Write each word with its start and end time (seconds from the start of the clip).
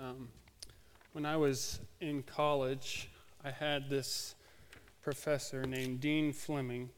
Um, 0.00 0.28
when 1.12 1.26
I 1.26 1.36
was 1.36 1.80
in 2.00 2.22
college, 2.22 3.10
I 3.44 3.50
had 3.50 3.90
this 3.90 4.36
professor 5.02 5.64
named 5.64 6.00
Dean 6.00 6.32
Fleming, 6.32 6.90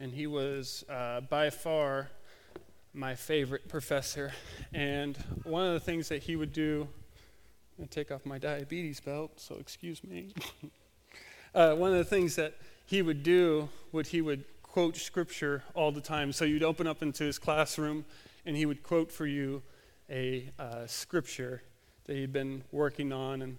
and 0.00 0.14
he 0.14 0.26
was 0.26 0.82
uh, 0.88 1.20
by 1.20 1.50
far 1.50 2.08
my 2.94 3.14
favorite 3.14 3.68
professor. 3.68 4.32
And 4.72 5.18
one 5.44 5.66
of 5.66 5.74
the 5.74 5.80
things 5.80 6.08
that 6.08 6.22
he 6.22 6.36
would 6.36 6.54
do, 6.54 6.88
to 7.78 7.86
take 7.86 8.10
off 8.10 8.24
my 8.24 8.38
diabetes 8.38 8.98
belt, 8.98 9.38
so 9.38 9.56
excuse 9.56 10.02
me. 10.02 10.32
uh, 11.54 11.74
one 11.74 11.90
of 11.90 11.98
the 11.98 12.04
things 12.04 12.34
that 12.36 12.54
he 12.86 13.02
would 13.02 13.22
do 13.22 13.68
would 13.92 14.06
he 14.06 14.22
would 14.22 14.44
quote 14.62 14.96
scripture 14.96 15.64
all 15.74 15.92
the 15.92 16.00
time. 16.00 16.32
So 16.32 16.46
you'd 16.46 16.62
open 16.62 16.86
up 16.86 17.02
into 17.02 17.24
his 17.24 17.38
classroom, 17.38 18.06
and 18.46 18.56
he 18.56 18.64
would 18.64 18.82
quote 18.82 19.12
for 19.12 19.26
you 19.26 19.62
a 20.08 20.50
uh, 20.58 20.86
scripture 20.86 21.62
that 22.08 22.16
he'd 22.16 22.32
been 22.32 22.64
working 22.72 23.12
on, 23.12 23.42
and 23.42 23.58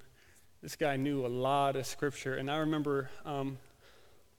this 0.63 0.75
guy 0.75 0.97
knew 0.97 1.23
a 1.23 1.27
lot 1.27 1.75
of 1.75 1.85
scripture. 1.85 2.33
And 2.33 2.49
I 2.49 2.57
remember 2.57 3.11
um, 3.23 3.59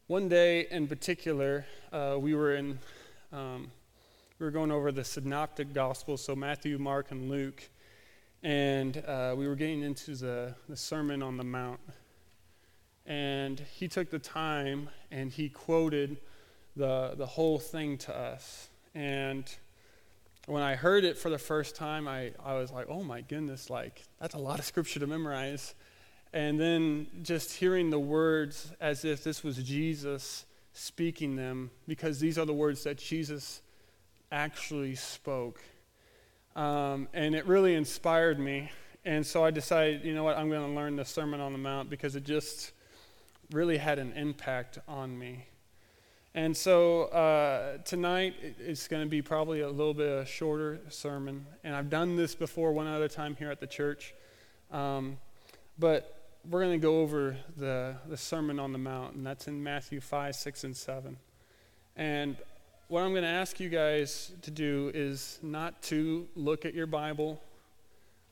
one 0.08 0.28
day 0.28 0.66
in 0.68 0.88
particular, 0.88 1.64
uh, 1.92 2.16
we 2.18 2.34
were 2.34 2.56
in, 2.56 2.80
um, 3.32 3.70
we 4.40 4.46
were 4.46 4.50
going 4.50 4.72
over 4.72 4.90
the 4.90 5.04
synoptic 5.04 5.72
gospels, 5.72 6.24
so 6.24 6.34
Matthew, 6.34 6.76
Mark, 6.76 7.12
and 7.12 7.30
Luke, 7.30 7.62
and 8.42 8.96
uh, 9.06 9.32
we 9.38 9.46
were 9.46 9.54
getting 9.54 9.82
into 9.82 10.16
the, 10.16 10.56
the 10.68 10.76
Sermon 10.76 11.22
on 11.22 11.36
the 11.36 11.44
Mount. 11.44 11.78
And 13.06 13.60
he 13.60 13.86
took 13.86 14.10
the 14.10 14.18
time 14.18 14.88
and 15.12 15.30
he 15.30 15.48
quoted 15.48 16.16
the, 16.74 17.14
the 17.16 17.26
whole 17.26 17.60
thing 17.60 17.96
to 17.98 18.16
us. 18.16 18.70
And 18.92 19.44
when 20.46 20.62
I 20.62 20.74
heard 20.74 21.04
it 21.04 21.18
for 21.18 21.30
the 21.30 21.38
first 21.38 21.76
time, 21.76 22.08
I, 22.08 22.32
I 22.44 22.54
was 22.54 22.72
like, 22.72 22.86
oh 22.88 23.02
my 23.02 23.20
goodness, 23.20 23.70
like, 23.70 24.02
that's 24.20 24.34
a 24.34 24.38
lot 24.38 24.58
of 24.58 24.64
scripture 24.64 25.00
to 25.00 25.06
memorize. 25.06 25.74
And 26.32 26.58
then 26.60 27.06
just 27.22 27.52
hearing 27.52 27.90
the 27.90 27.98
words 27.98 28.72
as 28.80 29.04
if 29.04 29.24
this 29.24 29.42
was 29.42 29.56
Jesus 29.56 30.46
speaking 30.72 31.36
them, 31.36 31.70
because 31.86 32.20
these 32.20 32.38
are 32.38 32.46
the 32.46 32.54
words 32.54 32.84
that 32.84 32.98
Jesus 32.98 33.62
actually 34.30 34.94
spoke. 34.94 35.60
Um, 36.54 37.08
and 37.12 37.34
it 37.34 37.46
really 37.46 37.74
inspired 37.74 38.38
me. 38.38 38.70
And 39.04 39.26
so 39.26 39.44
I 39.44 39.50
decided, 39.50 40.04
you 40.04 40.14
know 40.14 40.24
what, 40.24 40.36
I'm 40.36 40.48
going 40.48 40.68
to 40.68 40.74
learn 40.74 40.96
the 40.96 41.04
Sermon 41.04 41.40
on 41.40 41.52
the 41.52 41.58
Mount 41.58 41.90
because 41.90 42.16
it 42.16 42.24
just 42.24 42.72
really 43.50 43.78
had 43.78 43.98
an 43.98 44.12
impact 44.12 44.78
on 44.86 45.18
me. 45.18 45.46
And 46.32 46.56
so 46.56 47.04
uh, 47.06 47.78
tonight 47.78 48.36
it's 48.60 48.86
going 48.86 49.02
to 49.02 49.08
be 49.08 49.20
probably 49.20 49.62
a 49.62 49.68
little 49.68 49.94
bit 49.94 50.08
of 50.08 50.18
a 50.18 50.26
shorter 50.26 50.80
sermon. 50.88 51.44
And 51.64 51.74
I've 51.74 51.90
done 51.90 52.14
this 52.14 52.36
before 52.36 52.72
one 52.72 52.86
other 52.86 53.08
time 53.08 53.34
here 53.34 53.50
at 53.50 53.58
the 53.58 53.66
church. 53.66 54.14
Um, 54.70 55.18
but 55.76 56.36
we're 56.48 56.62
going 56.62 56.80
to 56.80 56.82
go 56.82 57.00
over 57.00 57.36
the, 57.56 57.96
the 58.08 58.16
Sermon 58.16 58.60
on 58.60 58.70
the 58.70 58.78
Mount, 58.78 59.16
and 59.16 59.26
that's 59.26 59.48
in 59.48 59.60
Matthew 59.60 60.00
5, 60.00 60.36
6, 60.36 60.64
and 60.64 60.76
7. 60.76 61.16
And 61.96 62.36
what 62.86 63.02
I'm 63.02 63.10
going 63.10 63.24
to 63.24 63.28
ask 63.28 63.58
you 63.58 63.68
guys 63.68 64.30
to 64.42 64.52
do 64.52 64.92
is 64.94 65.40
not 65.42 65.82
to 65.82 66.28
look 66.36 66.64
at 66.64 66.74
your 66.74 66.86
Bible, 66.86 67.42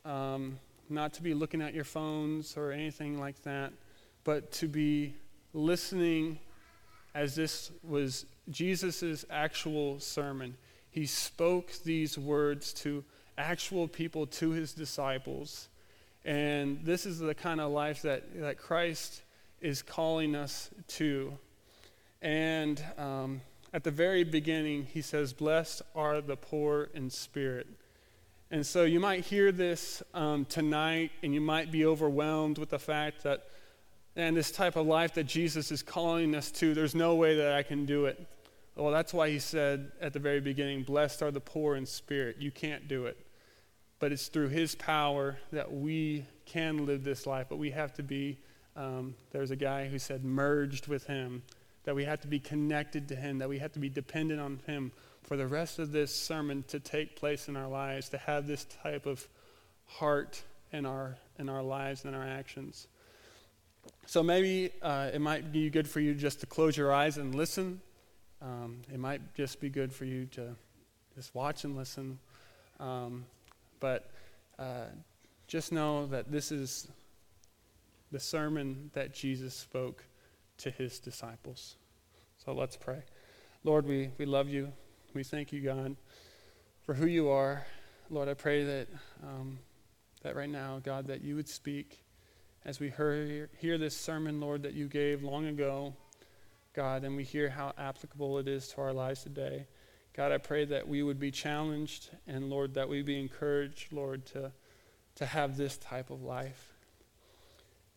um, 0.05 0.60
not 0.88 1.12
to 1.14 1.22
be 1.22 1.34
looking 1.34 1.60
at 1.60 1.74
your 1.74 1.84
phones 1.84 2.56
or 2.56 2.70
anything 2.70 3.18
like 3.18 3.42
that, 3.42 3.72
but 4.22 4.52
to 4.52 4.68
be 4.68 5.16
listening 5.52 6.38
as 7.19 7.34
this 7.34 7.72
was 7.83 8.27
Jesus' 8.48 9.24
actual 9.28 9.98
sermon. 9.98 10.56
He 10.88 11.05
spoke 11.05 11.72
these 11.84 12.16
words 12.16 12.72
to 12.74 13.05
actual 13.36 13.88
people, 13.88 14.27
to 14.27 14.50
his 14.52 14.72
disciples. 14.72 15.69
And 16.24 16.78
this 16.84 17.06
is 17.06 17.19
the 17.19 17.34
kind 17.34 17.61
of 17.61 17.72
life 17.72 18.02
that, 18.02 18.41
that 18.41 18.58
Christ 18.58 19.23
is 19.61 19.83
calling 19.83 20.36
us 20.36 20.70
to. 20.89 21.36
And 22.23 22.80
um, 22.96 23.40
at 23.73 23.83
the 23.83 23.90
very 23.90 24.23
beginning, 24.23 24.85
he 24.85 25.02
says, 25.02 25.33
Blessed 25.33 25.83
are 25.96 26.20
the 26.20 26.36
poor 26.36 26.89
in 26.95 27.11
spirit. 27.11 27.67
And 28.52 28.64
so 28.64 28.85
you 28.85 29.00
might 29.00 29.24
hear 29.24 29.50
this 29.50 30.05
um, 30.14 30.45
tonight, 30.45 31.11
and 31.24 31.35
you 31.35 31.40
might 31.40 31.73
be 31.73 31.85
overwhelmed 31.85 32.58
with 32.58 32.70
the 32.70 32.79
fact 32.79 33.24
that 33.24 33.45
and 34.18 34.36
this 34.36 34.51
type 34.51 34.74
of 34.74 34.84
life 34.84 35.14
that 35.14 35.24
Jesus 35.24 35.70
is 35.70 35.80
calling 35.80 36.34
us 36.34 36.51
to, 36.51 36.74
there's 36.74 36.95
no 36.95 37.14
way 37.14 37.36
that 37.36 37.52
I 37.52 37.62
can 37.62 37.86
do 37.86 38.06
it. 38.06 38.27
Well, 38.74 38.90
that's 38.90 39.14
why 39.14 39.30
he 39.30 39.39
said 39.39 39.92
at 40.01 40.12
the 40.12 40.18
very 40.18 40.40
beginning, 40.40 40.83
Blessed 40.83 41.23
are 41.23 41.30
the 41.30 41.40
poor 41.40 41.77
in 41.77 41.86
spirit. 41.86 42.36
You 42.40 42.51
can't 42.51 42.89
do 42.89 43.06
it. 43.06 43.17
But 44.01 44.11
it's 44.11 44.27
through 44.27 44.48
his 44.48 44.74
power 44.74 45.39
that 45.52 45.73
we 45.73 46.27
can 46.46 46.84
live 46.84 47.05
this 47.05 47.27
life. 47.27 47.46
But 47.48 47.58
we 47.58 47.70
have 47.70 47.95
to 47.95 48.02
be, 48.02 48.39
um, 48.77 49.14
there's 49.30 49.52
a 49.52 49.56
guy 49.56 49.86
who 49.86 50.01
said, 50.01 50.24
merged 50.24 50.89
with 50.89 51.06
him, 51.06 51.45
that 51.85 51.95
we 51.95 52.05
have 52.05 52.20
to 52.23 52.29
be 52.29 52.40
connected 52.40 53.08
to 53.08 53.17
him, 53.17 53.39
that 53.39 53.48
we 53.48 53.58
have 53.58 53.73
to 53.73 53.79
be 53.79 53.89
dependent 53.89 54.40
on 54.40 54.61
him 54.67 54.90
for 55.23 55.36
the 55.36 55.46
rest 55.46 55.79
of 55.79 55.92
this 55.92 56.12
sermon 56.12 56.64
to 56.68 56.80
take 56.80 57.14
place 57.14 57.46
in 57.46 57.56
our 57.56 57.68
lives, 57.68 58.08
to 58.08 58.18
have 58.18 58.48
this 58.48 58.67
type 58.83 59.06
of 59.06 59.29
heart 59.86 60.42
in 60.73 60.86
our, 60.86 61.17
in 61.39 61.48
our 61.48 61.62
lives 61.62 62.05
and 62.05 62.17
our 62.17 62.27
actions. 62.27 62.89
So 64.08 64.23
maybe 64.23 64.70
uh, 64.80 65.11
it 65.13 65.20
might 65.20 65.52
be 65.52 65.69
good 65.69 65.86
for 65.86 66.01
you 66.01 66.14
just 66.14 66.41
to 66.41 66.46
close 66.46 66.79
your 66.79 66.91
eyes 66.95 67.19
and 67.19 67.35
listen. 67.35 67.83
Um, 68.41 68.80
it 68.91 68.98
might 68.98 69.35
just 69.35 69.61
be 69.61 69.69
good 69.69 69.92
for 69.92 70.07
you 70.07 70.24
to 70.29 70.57
just 71.14 71.35
watch 71.35 71.64
and 71.64 71.77
listen. 71.77 72.18
Um, 72.80 73.27
but 73.80 74.11
uh, 74.58 74.86
just 75.47 75.73
know 75.73 76.07
that 76.07 76.33
this 76.33 76.51
is 76.51 76.89
the 78.11 78.18
sermon 78.18 78.91
that 78.95 79.13
Jesus 79.13 79.52
spoke 79.52 80.02
to 80.57 80.70
his 80.70 80.98
disciples. 80.98 81.77
So 82.42 82.55
let's 82.55 82.79
pray. 82.79 83.02
Lord, 83.63 83.85
we, 83.85 84.11
we 84.17 84.24
love 84.24 84.48
you. 84.48 84.73
We 85.13 85.23
thank 85.23 85.52
you, 85.52 85.61
God, 85.61 85.97
for 86.80 86.95
who 86.95 87.05
you 87.05 87.29
are. 87.29 87.67
Lord, 88.08 88.30
I 88.30 88.33
pray 88.33 88.64
that, 88.64 88.89
um, 89.23 89.58
that 90.23 90.35
right 90.35 90.48
now, 90.48 90.80
God, 90.83 91.08
that 91.08 91.20
you 91.20 91.36
would 91.36 91.47
speak 91.47 91.98
as 92.68 92.79
we 92.79 92.90
hear, 92.90 93.48
hear 93.56 93.79
this 93.79 93.96
sermon, 93.96 94.40
Lord, 94.40 94.62
that 94.64 94.74
you 94.74 94.89
gave 94.89 95.23
long 95.23 95.46
ago, 95.46 95.95
God, 96.74 97.02
and 97.02 97.17
we 97.17 97.24
hear 97.24 97.48
how 97.48 97.73
applicable 97.79 98.36
it 98.40 98.46
is 98.46 98.68
to 98.68 98.83
our 98.83 98.92
lives 98.92 99.23
today. 99.23 99.67
God, 100.14 100.33
I 100.33 100.36
pray 100.36 100.67
that 100.67 100.86
we 100.86 101.02
would 101.02 101.18
be 101.18 101.30
challenged 101.30 102.11
and, 102.27 102.51
Lord, 102.51 102.74
that 102.74 102.86
we 102.86 103.01
be 103.01 103.18
encouraged, 103.18 103.90
Lord, 103.90 104.27
to, 104.27 104.52
to 105.14 105.24
have 105.24 105.56
this 105.56 105.79
type 105.79 106.11
of 106.11 106.23
life. 106.23 106.74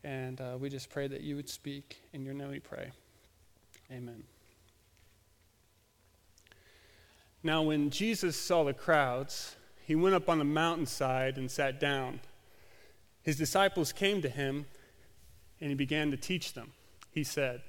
And 0.06 0.40
uh, 0.40 0.56
we 0.58 0.70
just 0.70 0.90
pray 0.90 1.06
that 1.09 1.20
you 1.20 1.36
would 1.36 1.50
speak. 1.50 2.02
In 2.14 2.24
your 2.24 2.34
name 2.34 2.52
we 2.52 2.62
pray. 2.62 2.92
Amen. 3.92 4.24
Now, 7.44 7.62
when 7.64 7.90
Jesus 7.90 8.38
saw 8.38 8.64
the 8.64 8.74
crowds, 8.74 9.58
he 9.86 9.96
went 9.96 10.16
up 10.16 10.30
on 10.30 10.38
the 10.38 10.46
mountainside 10.46 11.36
and 11.36 11.52
sat 11.52 11.78
down. 11.78 12.22
His 13.24 13.38
disciples 13.38 13.92
came 13.92 14.22
to 14.22 14.30
him 14.30 14.66
and 15.59 15.70
he 15.70 15.76
began 15.76 16.12
to 16.12 16.18
teach 16.18 16.54
them. 16.54 16.72
He 17.12 17.24
said, 17.24 17.62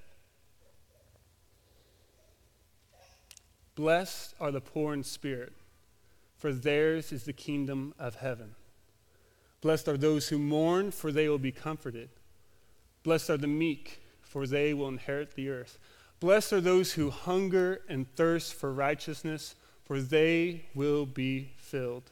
Blessed 3.74 4.34
are 4.38 4.50
the 4.50 4.60
poor 4.60 4.92
in 4.92 5.02
spirit, 5.02 5.52
for 6.36 6.52
theirs 6.52 7.10
is 7.10 7.24
the 7.24 7.32
kingdom 7.32 7.94
of 7.98 8.16
heaven. 8.16 8.54
Blessed 9.60 9.88
are 9.88 9.96
those 9.96 10.28
who 10.28 10.38
mourn, 10.38 10.90
for 10.90 11.10
they 11.10 11.28
will 11.28 11.38
be 11.38 11.52
comforted. 11.52 12.10
Blessed 13.02 13.30
are 13.30 13.36
the 13.36 13.46
meek, 13.46 14.02
for 14.20 14.46
they 14.46 14.74
will 14.74 14.88
inherit 14.88 15.34
the 15.34 15.48
earth. 15.48 15.78
Blessed 16.20 16.52
are 16.52 16.60
those 16.60 16.92
who 16.92 17.10
hunger 17.10 17.80
and 17.88 18.06
thirst 18.14 18.54
for 18.54 18.72
righteousness, 18.72 19.56
for 19.84 20.00
they 20.00 20.66
will 20.74 21.04
be 21.04 21.52
filled. 21.56 22.11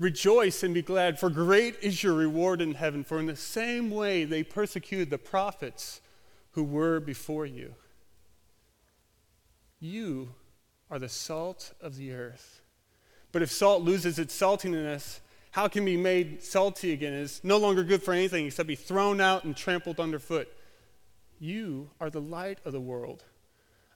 Rejoice 0.00 0.62
and 0.62 0.72
be 0.72 0.80
glad, 0.80 1.20
for 1.20 1.28
great 1.28 1.76
is 1.82 2.02
your 2.02 2.14
reward 2.14 2.62
in 2.62 2.72
heaven. 2.72 3.04
For 3.04 3.18
in 3.18 3.26
the 3.26 3.36
same 3.36 3.90
way 3.90 4.24
they 4.24 4.42
persecuted 4.42 5.10
the 5.10 5.18
prophets 5.18 6.00
who 6.52 6.64
were 6.64 7.00
before 7.00 7.44
you. 7.44 7.74
You 9.78 10.30
are 10.90 10.98
the 10.98 11.10
salt 11.10 11.74
of 11.82 11.96
the 11.96 12.12
earth. 12.12 12.62
But 13.30 13.42
if 13.42 13.52
salt 13.52 13.82
loses 13.82 14.18
its 14.18 14.34
saltiness, 14.34 15.20
how 15.50 15.68
can 15.68 15.82
it 15.82 15.86
be 15.86 15.96
made 15.98 16.42
salty 16.42 16.94
again? 16.94 17.12
It's 17.12 17.44
no 17.44 17.58
longer 17.58 17.84
good 17.84 18.02
for 18.02 18.14
anything 18.14 18.46
except 18.46 18.68
be 18.68 18.76
thrown 18.76 19.20
out 19.20 19.44
and 19.44 19.54
trampled 19.54 20.00
underfoot. 20.00 20.48
You 21.38 21.90
are 22.00 22.08
the 22.08 22.22
light 22.22 22.58
of 22.64 22.72
the 22.72 22.80
world. 22.80 23.24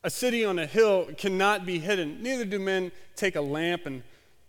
A 0.03 0.11
city 0.11 0.45
on 0.45 0.59
a 0.59 0.67
hill 0.67 1.09
cannot 1.17 1.65
be 1.65 1.79
hidden. 1.79 2.23
Neither 2.23 2.45
do 2.45 2.59
men 2.59 2.93
take 3.17 3.37
a 3.37 3.41
lamp 3.41 3.87
and 3.87 4.03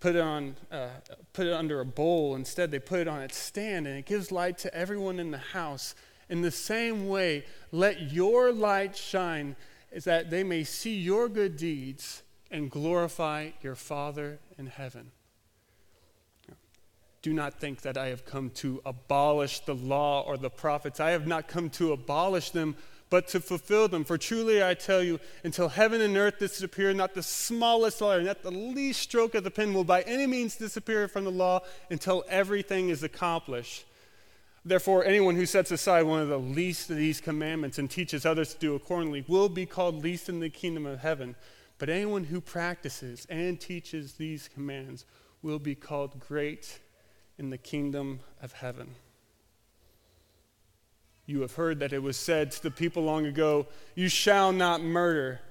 put 0.05 0.15
it, 0.15 0.21
on, 0.21 0.55
uh, 0.71 0.89
put 1.33 1.47
it 1.47 1.53
under 1.53 1.79
a 1.79 1.85
bowl. 1.85 2.35
Instead, 2.35 2.69
they 2.69 2.77
put 2.77 2.99
it 2.99 3.07
on 3.07 3.23
its 3.23 3.35
stand, 3.35 3.87
and 3.87 3.97
it 3.97 4.05
gives 4.05 4.31
light 4.31 4.55
to 4.59 4.71
everyone 4.71 5.17
in 5.19 5.31
the 5.31 5.39
house. 5.39 5.95
In 6.29 6.41
the 6.41 6.51
same 6.51 7.07
way, 7.07 7.43
let 7.71 8.11
your 8.11 8.51
light 8.51 8.95
shine, 8.95 9.55
is 9.91 10.03
that 10.03 10.29
they 10.29 10.43
may 10.43 10.63
see 10.63 10.95
your 10.95 11.27
good 11.27 11.57
deeds 11.57 12.21
and 12.51 12.69
glorify 12.69 13.49
your 13.63 13.73
Father 13.73 14.37
in 14.59 14.67
heaven. 14.67 15.09
Do 17.23 17.33
not 17.33 17.59
think 17.59 17.81
that 17.81 17.97
I 17.97 18.09
have 18.09 18.25
come 18.25 18.51
to 18.51 18.83
abolish 18.85 19.61
the 19.61 19.73
law 19.73 20.21
or 20.21 20.37
the 20.37 20.51
prophets. 20.51 20.99
I 20.99 21.09
have 21.09 21.25
not 21.25 21.47
come 21.47 21.71
to 21.71 21.93
abolish 21.93 22.51
them 22.51 22.75
but 23.09 23.27
to 23.29 23.39
fulfill 23.39 23.87
them. 23.87 24.03
For 24.03 24.17
truly 24.17 24.63
I 24.63 24.73
tell 24.73 25.03
you, 25.03 25.19
until 25.43 25.69
heaven 25.69 26.01
and 26.01 26.17
earth 26.17 26.39
disappear, 26.39 26.93
not 26.93 27.13
the 27.13 27.23
smallest 27.23 28.01
letter, 28.01 28.23
not 28.23 28.43
the 28.43 28.51
least 28.51 29.01
stroke 29.01 29.35
of 29.35 29.43
the 29.43 29.51
pen 29.51 29.73
will 29.73 29.83
by 29.83 30.01
any 30.01 30.27
means 30.27 30.55
disappear 30.55 31.07
from 31.07 31.23
the 31.23 31.31
law 31.31 31.61
until 31.89 32.23
everything 32.27 32.89
is 32.89 33.03
accomplished. 33.03 33.85
Therefore, 34.67 35.05
anyone 35.05 35.35
who 35.35 35.45
sets 35.45 35.69
aside 35.69 36.03
one 36.03 36.21
of 36.21 36.29
the 36.29 36.39
least 36.39 36.89
of 36.89 36.97
these 36.97 37.21
commandments 37.21 37.77
and 37.77 37.89
teaches 37.89 38.25
others 38.25 38.53
to 38.53 38.59
do 38.59 38.73
accordingly 38.73 39.23
will 39.27 39.49
be 39.49 39.67
called 39.67 40.03
least 40.03 40.27
in 40.27 40.39
the 40.39 40.49
kingdom 40.49 40.87
of 40.87 41.01
heaven. 41.01 41.35
But 41.77 41.89
anyone 41.89 42.23
who 42.23 42.41
practices 42.41 43.27
and 43.29 43.59
teaches 43.59 44.13
these 44.13 44.47
commands 44.47 45.05
will 45.43 45.59
be 45.59 45.75
called 45.75 46.19
great 46.19 46.79
in 47.37 47.51
the 47.51 47.57
kingdom 47.59 48.21
of 48.41 48.53
heaven. 48.53 48.95
You 51.25 51.41
have 51.41 51.55
heard 51.55 51.79
that 51.79 51.93
it 51.93 52.03
was 52.03 52.17
said 52.17 52.51
to 52.51 52.63
the 52.63 52.71
people 52.71 53.03
long 53.03 53.25
ago, 53.25 53.67
You 53.95 54.09
shall 54.09 54.51
not 54.51 54.81
murder. 54.81 55.41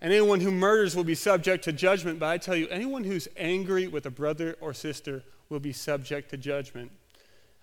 And 0.00 0.12
anyone 0.12 0.40
who 0.40 0.50
murders 0.50 0.96
will 0.96 1.04
be 1.04 1.14
subject 1.14 1.64
to 1.64 1.72
judgment. 1.72 2.18
But 2.18 2.28
I 2.28 2.38
tell 2.38 2.56
you, 2.56 2.68
anyone 2.68 3.04
who's 3.04 3.28
angry 3.36 3.86
with 3.86 4.06
a 4.06 4.10
brother 4.10 4.56
or 4.60 4.74
sister 4.74 5.22
will 5.48 5.60
be 5.60 5.72
subject 5.72 6.30
to 6.30 6.36
judgment. 6.36 6.90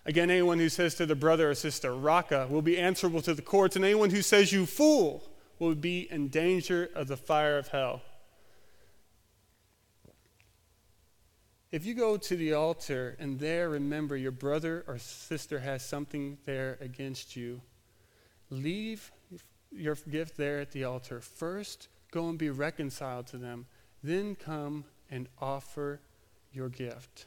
Again, 0.04 0.30
anyone 0.30 0.58
who 0.58 0.68
says 0.68 0.96
to 0.96 1.06
the 1.06 1.14
brother 1.14 1.50
or 1.50 1.54
sister, 1.54 1.94
Raca, 1.94 2.48
will 2.50 2.62
be 2.62 2.78
answerable 2.78 3.22
to 3.22 3.34
the 3.34 3.42
courts. 3.42 3.76
And 3.76 3.84
anyone 3.84 4.10
who 4.10 4.22
says, 4.22 4.52
You 4.52 4.66
fool, 4.66 5.22
will 5.58 5.74
be 5.74 6.08
in 6.10 6.28
danger 6.28 6.90
of 6.94 7.06
the 7.06 7.16
fire 7.16 7.58
of 7.58 7.68
hell. 7.68 8.02
If 11.72 11.86
you 11.86 11.94
go 11.94 12.18
to 12.18 12.36
the 12.36 12.52
altar 12.52 13.16
and 13.18 13.40
there 13.40 13.70
remember 13.70 14.14
your 14.14 14.30
brother 14.30 14.84
or 14.86 14.98
sister 14.98 15.58
has 15.60 15.82
something 15.82 16.36
there 16.44 16.76
against 16.82 17.34
you, 17.34 17.62
leave 18.50 19.10
your 19.70 19.96
gift 20.10 20.36
there 20.36 20.60
at 20.60 20.72
the 20.72 20.84
altar. 20.84 21.22
First, 21.22 21.88
go 22.10 22.28
and 22.28 22.38
be 22.38 22.50
reconciled 22.50 23.26
to 23.28 23.38
them. 23.38 23.64
Then 24.02 24.34
come 24.34 24.84
and 25.10 25.30
offer 25.40 26.02
your 26.52 26.68
gift. 26.68 27.24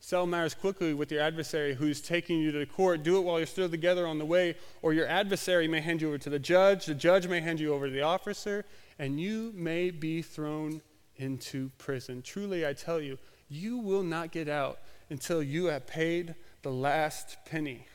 Settle 0.00 0.26
matters 0.26 0.54
quickly 0.54 0.94
with 0.94 1.12
your 1.12 1.20
adversary 1.20 1.74
who's 1.74 2.00
taking 2.00 2.38
you 2.38 2.52
to 2.52 2.58
the 2.60 2.66
court. 2.66 3.02
Do 3.02 3.18
it 3.18 3.22
while 3.22 3.38
you're 3.38 3.46
still 3.46 3.68
together 3.68 4.06
on 4.06 4.18
the 4.18 4.24
way, 4.24 4.56
or 4.80 4.94
your 4.94 5.06
adversary 5.08 5.68
may 5.68 5.80
hand 5.80 6.00
you 6.00 6.08
over 6.08 6.18
to 6.18 6.30
the 6.30 6.38
judge. 6.38 6.86
The 6.86 6.94
judge 6.94 7.28
may 7.28 7.40
hand 7.40 7.60
you 7.60 7.74
over 7.74 7.86
to 7.86 7.92
the 7.92 8.02
officer, 8.02 8.64
and 8.98 9.20
you 9.20 9.52
may 9.54 9.90
be 9.90 10.22
thrown 10.22 10.80
into 11.16 11.70
prison. 11.78 12.22
Truly, 12.22 12.66
I 12.66 12.72
tell 12.72 13.00
you, 13.00 13.18
you 13.48 13.78
will 13.78 14.02
not 14.02 14.32
get 14.32 14.48
out 14.48 14.78
until 15.10 15.42
you 15.42 15.66
have 15.66 15.86
paid 15.86 16.34
the 16.62 16.70
last 16.70 17.36
penny. 17.44 17.86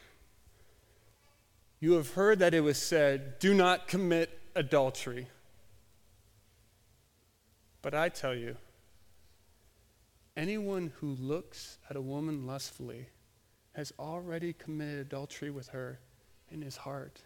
You 1.80 1.94
have 1.94 2.14
heard 2.14 2.40
that 2.40 2.54
it 2.54 2.62
was 2.62 2.78
said, 2.78 3.40
Do 3.40 3.54
not 3.54 3.88
commit 3.88 4.40
adultery. 4.56 5.28
But 7.82 7.96
I 7.96 8.10
tell 8.10 8.36
you, 8.36 8.58
anyone 10.38 10.94
who 10.98 11.16
looks 11.16 11.80
at 11.90 11.96
a 11.96 12.02
woman 12.02 12.46
lustfully 12.46 13.08
has 13.74 13.92
already 13.98 14.54
committed 14.54 15.00
adultery 15.00 15.50
with 15.50 15.70
her 15.70 16.00
in 16.52 16.62
his 16.62 16.78
heart. 16.78 17.22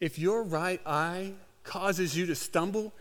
If 0.00 0.18
your 0.18 0.44
right 0.44 0.80
eye 0.86 1.32
causes 1.64 2.16
you 2.16 2.26
to 2.26 2.34
stumble, 2.34 2.94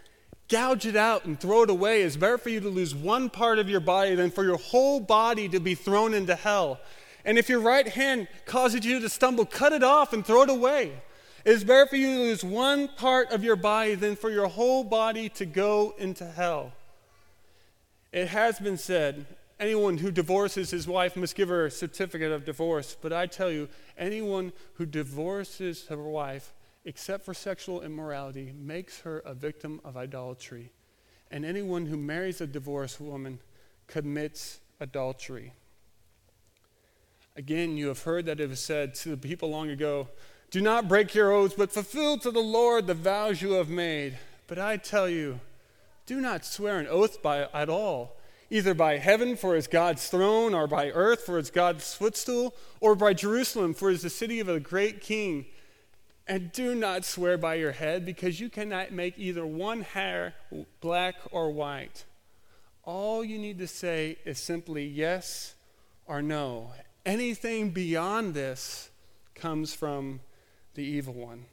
gouge 0.49 0.85
it 0.85 0.95
out 0.95 1.25
and 1.25 1.39
throw 1.39 1.63
it 1.63 1.69
away. 1.69 2.03
It's 2.03 2.15
better 2.15 2.37
for 2.37 2.49
you 2.49 2.59
to 2.61 2.69
lose 2.69 2.95
one 2.95 3.29
part 3.29 3.59
of 3.59 3.69
your 3.69 3.79
body 3.79 4.15
than 4.15 4.31
for 4.31 4.43
your 4.43 4.57
whole 4.57 4.99
body 4.99 5.49
to 5.49 5.59
be 5.59 5.75
thrown 5.75 6.13
into 6.13 6.35
hell. 6.35 6.79
And 7.25 7.37
if 7.37 7.49
your 7.49 7.59
right 7.59 7.87
hand 7.87 8.27
causes 8.45 8.85
you 8.85 8.99
to 8.99 9.09
stumble, 9.09 9.45
cut 9.45 9.73
it 9.73 9.83
off 9.83 10.13
and 10.13 10.25
throw 10.25 10.43
it 10.43 10.49
away. 10.49 10.93
It 11.43 11.51
is 11.51 11.63
better 11.63 11.85
for 11.85 11.95
you 11.95 12.07
to 12.07 12.21
lose 12.23 12.43
one 12.43 12.87
part 12.87 13.31
of 13.31 13.43
your 13.43 13.55
body 13.55 13.95
than 13.95 14.15
for 14.15 14.29
your 14.29 14.47
whole 14.47 14.83
body 14.83 15.29
to 15.29 15.45
go 15.45 15.93
into 15.97 16.25
hell. 16.25 16.73
It 18.11 18.29
has 18.29 18.59
been 18.59 18.77
said, 18.77 19.25
anyone 19.59 19.97
who 19.97 20.11
divorces 20.11 20.71
his 20.71 20.87
wife 20.87 21.15
must 21.15 21.35
give 21.35 21.49
her 21.49 21.65
a 21.65 21.71
certificate 21.71 22.31
of 22.31 22.45
divorce. 22.45 22.95
But 22.99 23.11
I 23.11 23.25
tell 23.27 23.51
you, 23.51 23.67
anyone 23.97 24.53
who 24.75 24.85
divorces 24.85 25.87
her 25.87 25.97
wife 25.97 26.53
except 26.87 27.25
for 27.25 27.33
sexual 27.33 27.81
immorality, 27.81 28.53
makes 28.57 29.01
her 29.01 29.19
a 29.19 29.33
victim 29.33 29.81
of 29.83 29.97
idolatry. 29.97 30.71
And 31.29 31.43
anyone 31.43 31.87
who 31.87 31.97
marries 31.97 32.39
a 32.39 32.47
divorced 32.47 33.01
woman 33.01 33.39
commits 33.87 34.61
adultery. 34.79 35.51
Again, 37.35 37.75
you 37.75 37.89
have 37.89 38.03
heard 38.03 38.25
that 38.27 38.39
it 38.39 38.47
was 38.47 38.61
said 38.61 38.95
to 38.95 39.09
the 39.09 39.17
people 39.17 39.49
long 39.49 39.69
ago 39.69 40.07
Do 40.49 40.61
not 40.61 40.87
break 40.87 41.13
your 41.13 41.33
oaths, 41.33 41.55
but 41.57 41.73
fulfill 41.73 42.17
to 42.19 42.31
the 42.31 42.39
Lord 42.39 42.87
the 42.87 42.93
vows 42.93 43.41
you 43.41 43.51
have 43.51 43.67
made. 43.67 44.17
But 44.47 44.57
I 44.57 44.77
tell 44.77 45.09
you, 45.09 45.41
do 46.05 46.21
not 46.21 46.45
swear 46.45 46.79
an 46.79 46.87
oath 46.87 47.21
by 47.21 47.49
at 47.53 47.67
all, 47.67 48.15
either 48.49 48.73
by 48.73 48.97
heaven, 48.97 49.35
for 49.35 49.57
it's 49.57 49.67
God's 49.67 50.07
throne, 50.07 50.53
or 50.53 50.67
by 50.67 50.91
earth, 50.91 51.25
for 51.25 51.37
it's 51.37 51.51
God's 51.51 51.93
footstool, 51.93 52.55
or 52.79 52.95
by 52.95 53.13
Jerusalem, 53.13 53.73
for 53.73 53.91
it's 53.91 54.03
the 54.03 54.09
city 54.09 54.39
of 54.39 54.47
a 54.47 54.61
great 54.61 55.01
king. 55.01 55.47
And 56.27 56.51
do 56.51 56.75
not 56.75 57.05
swear 57.05 57.37
by 57.37 57.55
your 57.55 57.71
head, 57.71 58.05
because 58.05 58.39
you 58.39 58.49
cannot 58.49 58.91
make 58.91 59.17
either 59.17 59.45
one 59.45 59.81
hair 59.81 60.33
black 60.81 61.15
or 61.31 61.51
white. 61.51 62.03
All 62.83 63.23
you 63.23 63.37
need 63.37 63.59
to 63.59 63.67
say 63.67 64.17
is 64.25 64.37
simply 64.37 64.85
yes 64.85 65.55
or 66.05 66.21
no. 66.21 66.71
Anything 67.05 67.69
beyond 67.69 68.33
this 68.33 68.89
comes 69.35 69.73
from 69.73 70.19
the 70.73 70.83
evil 70.83 71.13
one. 71.13 71.45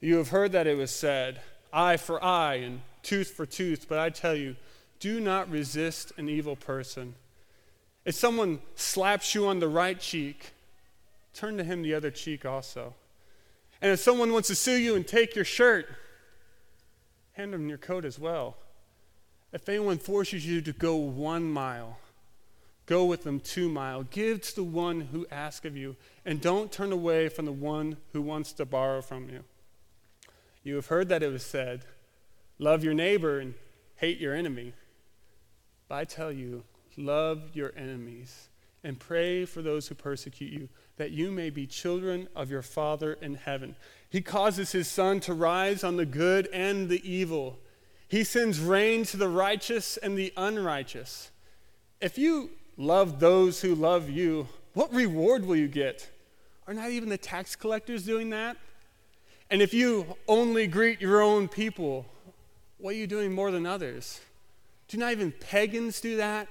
You 0.00 0.16
have 0.16 0.28
heard 0.28 0.52
that 0.52 0.66
it 0.66 0.76
was 0.76 0.90
said, 0.90 1.40
eye 1.72 1.96
for 1.96 2.22
eye 2.22 2.56
and 2.56 2.82
tooth 3.02 3.30
for 3.30 3.46
tooth, 3.46 3.86
but 3.88 3.98
I 3.98 4.10
tell 4.10 4.34
you, 4.34 4.56
do 5.00 5.20
not 5.20 5.50
resist 5.50 6.12
an 6.18 6.28
evil 6.28 6.56
person. 6.56 7.14
If 8.04 8.14
someone 8.14 8.60
slaps 8.74 9.34
you 9.34 9.46
on 9.46 9.60
the 9.60 9.68
right 9.68 9.98
cheek, 9.98 10.52
turn 11.32 11.56
to 11.56 11.64
him 11.64 11.82
the 11.82 11.94
other 11.94 12.10
cheek 12.10 12.44
also. 12.44 12.94
And 13.82 13.90
if 13.90 13.98
someone 13.98 14.32
wants 14.32 14.46
to 14.46 14.54
sue 14.54 14.76
you 14.76 14.94
and 14.94 15.04
take 15.04 15.34
your 15.34 15.44
shirt, 15.44 15.88
hand 17.32 17.52
them 17.52 17.68
your 17.68 17.78
coat 17.78 18.04
as 18.04 18.16
well. 18.16 18.56
If 19.52 19.68
anyone 19.68 19.98
forces 19.98 20.46
you 20.46 20.60
to 20.62 20.72
go 20.72 20.94
one 20.94 21.50
mile, 21.50 21.98
go 22.86 23.04
with 23.04 23.24
them 23.24 23.40
two 23.40 23.68
mile. 23.68 24.04
Give 24.04 24.40
to 24.40 24.54
the 24.54 24.62
one 24.62 25.00
who 25.00 25.26
asks 25.32 25.66
of 25.66 25.76
you, 25.76 25.96
and 26.24 26.40
don't 26.40 26.70
turn 26.70 26.92
away 26.92 27.28
from 27.28 27.44
the 27.44 27.52
one 27.52 27.96
who 28.12 28.22
wants 28.22 28.52
to 28.54 28.64
borrow 28.64 29.02
from 29.02 29.28
you. 29.28 29.42
You 30.62 30.76
have 30.76 30.86
heard 30.86 31.08
that 31.08 31.24
it 31.24 31.32
was 31.32 31.44
said, 31.44 31.84
Love 32.60 32.84
your 32.84 32.94
neighbor 32.94 33.40
and 33.40 33.54
hate 33.96 34.18
your 34.18 34.34
enemy. 34.34 34.74
But 35.88 35.96
I 35.96 36.04
tell 36.04 36.30
you, 36.30 36.62
love 36.96 37.50
your 37.52 37.72
enemies 37.76 38.48
and 38.84 38.98
pray 38.98 39.44
for 39.44 39.62
those 39.62 39.88
who 39.88 39.94
persecute 39.94 40.52
you 40.52 40.68
that 40.96 41.10
you 41.10 41.30
may 41.30 41.50
be 41.50 41.66
children 41.66 42.28
of 42.34 42.50
your 42.50 42.62
Father 42.62 43.14
in 43.20 43.34
heaven. 43.34 43.74
He 44.10 44.20
causes 44.20 44.72
his 44.72 44.88
sun 44.88 45.20
to 45.20 45.34
rise 45.34 45.84
on 45.84 45.96
the 45.96 46.06
good 46.06 46.48
and 46.52 46.88
the 46.88 47.02
evil. 47.10 47.58
He 48.08 48.24
sends 48.24 48.60
rain 48.60 49.04
to 49.06 49.16
the 49.16 49.28
righteous 49.28 49.96
and 49.96 50.18
the 50.18 50.32
unrighteous. 50.36 51.30
If 52.00 52.18
you 52.18 52.50
love 52.76 53.20
those 53.20 53.60
who 53.60 53.74
love 53.74 54.10
you, 54.10 54.48
what 54.74 54.92
reward 54.92 55.46
will 55.46 55.56
you 55.56 55.68
get? 55.68 56.10
Are 56.66 56.74
not 56.74 56.90
even 56.90 57.08
the 57.08 57.18
tax 57.18 57.56
collectors 57.56 58.04
doing 58.04 58.30
that? 58.30 58.56
And 59.50 59.60
if 59.60 59.74
you 59.74 60.16
only 60.28 60.66
greet 60.66 61.00
your 61.00 61.22
own 61.22 61.48
people, 61.48 62.06
what 62.78 62.90
are 62.94 62.98
you 62.98 63.06
doing 63.06 63.32
more 63.32 63.50
than 63.50 63.66
others? 63.66 64.20
Do 64.88 64.98
not 64.98 65.12
even 65.12 65.32
pagans 65.32 66.00
do 66.00 66.16
that? 66.18 66.48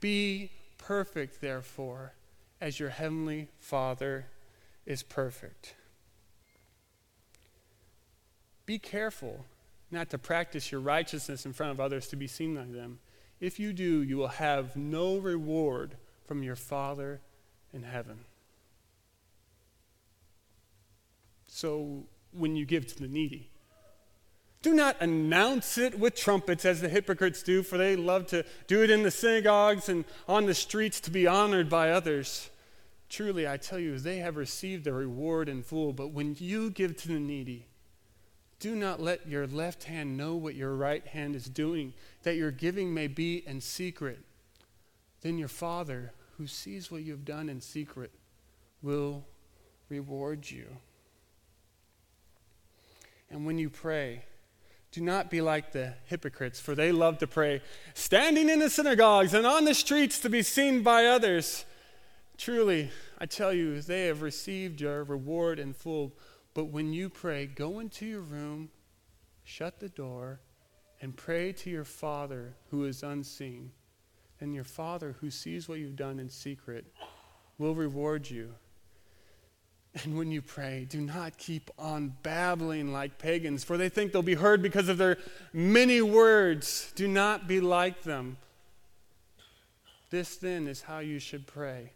Be 0.00 0.50
perfect, 0.90 1.40
therefore, 1.40 2.14
as 2.60 2.80
your 2.80 2.88
heavenly 2.88 3.46
Father 3.60 4.26
is 4.84 5.04
perfect. 5.04 5.76
Be 8.66 8.76
careful 8.80 9.44
not 9.92 10.10
to 10.10 10.18
practice 10.18 10.72
your 10.72 10.80
righteousness 10.80 11.46
in 11.46 11.52
front 11.52 11.70
of 11.70 11.78
others 11.78 12.08
to 12.08 12.16
be 12.16 12.26
seen 12.26 12.56
by 12.56 12.64
them. 12.64 12.98
If 13.38 13.60
you 13.60 13.72
do, 13.72 14.02
you 14.02 14.16
will 14.16 14.26
have 14.42 14.74
no 14.74 15.18
reward 15.18 15.94
from 16.26 16.42
your 16.42 16.56
Father 16.56 17.20
in 17.72 17.84
heaven. 17.84 18.24
So 21.46 22.02
when 22.32 22.56
you 22.56 22.66
give 22.66 22.88
to 22.88 22.98
the 22.98 23.06
needy, 23.06 23.48
do 24.62 24.74
not 24.74 24.96
announce 25.00 25.78
it 25.78 25.98
with 25.98 26.14
trumpets 26.14 26.64
as 26.66 26.80
the 26.80 26.88
hypocrites 26.88 27.42
do, 27.42 27.62
for 27.62 27.78
they 27.78 27.96
love 27.96 28.26
to 28.26 28.44
do 28.66 28.82
it 28.82 28.90
in 28.90 29.02
the 29.02 29.10
synagogues 29.10 29.88
and 29.88 30.04
on 30.28 30.44
the 30.46 30.54
streets 30.54 31.00
to 31.00 31.10
be 31.10 31.26
honored 31.26 31.70
by 31.70 31.90
others. 31.90 32.50
Truly, 33.08 33.48
I 33.48 33.56
tell 33.56 33.78
you, 33.78 33.98
they 33.98 34.18
have 34.18 34.36
received 34.36 34.84
their 34.84 34.94
reward 34.94 35.48
in 35.48 35.62
full. 35.62 35.92
But 35.92 36.08
when 36.08 36.36
you 36.38 36.70
give 36.70 36.96
to 36.98 37.08
the 37.08 37.18
needy, 37.18 37.66
do 38.58 38.76
not 38.76 39.00
let 39.00 39.26
your 39.26 39.46
left 39.46 39.84
hand 39.84 40.18
know 40.18 40.36
what 40.36 40.54
your 40.54 40.74
right 40.74 41.06
hand 41.06 41.34
is 41.34 41.46
doing, 41.46 41.94
that 42.22 42.36
your 42.36 42.50
giving 42.50 42.92
may 42.92 43.06
be 43.06 43.42
in 43.46 43.62
secret. 43.62 44.18
Then 45.22 45.38
your 45.38 45.48
Father, 45.48 46.12
who 46.36 46.46
sees 46.46 46.90
what 46.90 47.02
you 47.02 47.12
have 47.12 47.24
done 47.24 47.48
in 47.48 47.62
secret, 47.62 48.12
will 48.82 49.24
reward 49.88 50.50
you. 50.50 50.66
And 53.30 53.46
when 53.46 53.58
you 53.58 53.70
pray, 53.70 54.24
do 54.92 55.00
not 55.00 55.30
be 55.30 55.40
like 55.40 55.72
the 55.72 55.94
hypocrites, 56.06 56.58
for 56.58 56.74
they 56.74 56.90
love 56.90 57.18
to 57.18 57.26
pray, 57.26 57.62
standing 57.94 58.48
in 58.48 58.58
the 58.58 58.70
synagogues 58.70 59.34
and 59.34 59.46
on 59.46 59.64
the 59.64 59.74
streets 59.74 60.18
to 60.20 60.28
be 60.28 60.42
seen 60.42 60.82
by 60.82 61.06
others. 61.06 61.64
Truly, 62.36 62.90
I 63.18 63.26
tell 63.26 63.52
you, 63.52 63.80
they 63.80 64.06
have 64.06 64.22
received 64.22 64.80
your 64.80 65.04
reward 65.04 65.58
in 65.58 65.74
full. 65.74 66.12
But 66.54 66.64
when 66.64 66.92
you 66.92 67.08
pray, 67.08 67.46
go 67.46 67.78
into 67.78 68.06
your 68.06 68.22
room, 68.22 68.70
shut 69.44 69.78
the 69.78 69.88
door, 69.88 70.40
and 71.00 71.16
pray 71.16 71.52
to 71.52 71.70
your 71.70 71.84
Father 71.84 72.56
who 72.70 72.84
is 72.84 73.02
unseen. 73.02 73.70
And 74.40 74.54
your 74.54 74.64
Father 74.64 75.16
who 75.20 75.30
sees 75.30 75.68
what 75.68 75.78
you've 75.78 75.96
done 75.96 76.18
in 76.18 76.30
secret 76.30 76.86
will 77.58 77.74
reward 77.74 78.28
you. 78.28 78.54
And 79.92 80.16
when 80.16 80.30
you 80.30 80.40
pray, 80.40 80.86
do 80.88 81.00
not 81.00 81.36
keep 81.36 81.68
on 81.76 82.14
babbling 82.22 82.92
like 82.92 83.18
pagans, 83.18 83.64
for 83.64 83.76
they 83.76 83.88
think 83.88 84.12
they'll 84.12 84.22
be 84.22 84.34
heard 84.34 84.62
because 84.62 84.88
of 84.88 84.98
their 84.98 85.18
many 85.52 86.00
words. 86.00 86.92
Do 86.94 87.08
not 87.08 87.48
be 87.48 87.60
like 87.60 88.02
them. 88.02 88.36
This 90.10 90.36
then 90.36 90.68
is 90.68 90.82
how 90.82 91.00
you 91.00 91.18
should 91.18 91.46
pray 91.46 91.92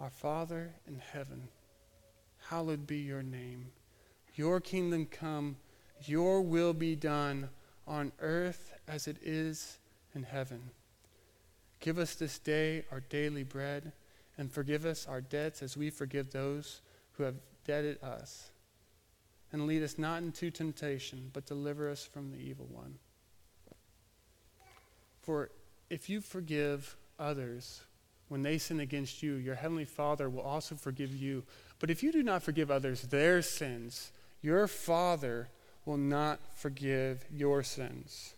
Our 0.00 0.10
Father 0.10 0.72
in 0.86 0.98
heaven, 1.12 1.48
hallowed 2.48 2.86
be 2.86 2.98
your 2.98 3.22
name. 3.22 3.66
Your 4.34 4.60
kingdom 4.60 5.06
come, 5.06 5.56
your 6.06 6.42
will 6.42 6.72
be 6.72 6.96
done 6.96 7.50
on 7.86 8.12
earth 8.20 8.72
as 8.88 9.06
it 9.06 9.18
is 9.22 9.78
in 10.14 10.22
heaven. 10.22 10.70
Give 11.80 11.98
us 11.98 12.14
this 12.14 12.38
day 12.38 12.84
our 12.90 13.00
daily 13.00 13.44
bread, 13.44 13.92
and 14.38 14.50
forgive 14.50 14.86
us 14.86 15.06
our 15.06 15.20
debts 15.20 15.62
as 15.62 15.76
we 15.76 15.90
forgive 15.90 16.30
those 16.32 16.80
who 17.16 17.24
have 17.24 17.36
debted 17.64 18.02
us. 18.02 18.50
And 19.52 19.66
lead 19.66 19.82
us 19.82 19.98
not 19.98 20.22
into 20.22 20.50
temptation, 20.50 21.30
but 21.32 21.46
deliver 21.46 21.88
us 21.88 22.04
from 22.04 22.32
the 22.32 22.38
evil 22.38 22.66
one. 22.70 22.98
For 25.22 25.50
if 25.90 26.10
you 26.10 26.20
forgive 26.20 26.96
others 27.18 27.82
when 28.28 28.42
they 28.42 28.58
sin 28.58 28.80
against 28.80 29.22
you, 29.22 29.34
your 29.34 29.54
heavenly 29.54 29.84
Father 29.84 30.28
will 30.28 30.42
also 30.42 30.74
forgive 30.74 31.14
you. 31.14 31.44
But 31.78 31.90
if 31.90 32.02
you 32.02 32.10
do 32.10 32.22
not 32.22 32.42
forgive 32.42 32.70
others 32.70 33.02
their 33.02 33.42
sins, 33.42 34.10
your 34.42 34.66
Father 34.66 35.48
will 35.84 35.98
not 35.98 36.40
forgive 36.54 37.24
your 37.30 37.62
sins. 37.62 38.34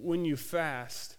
When 0.00 0.24
you 0.24 0.36
fast, 0.36 1.16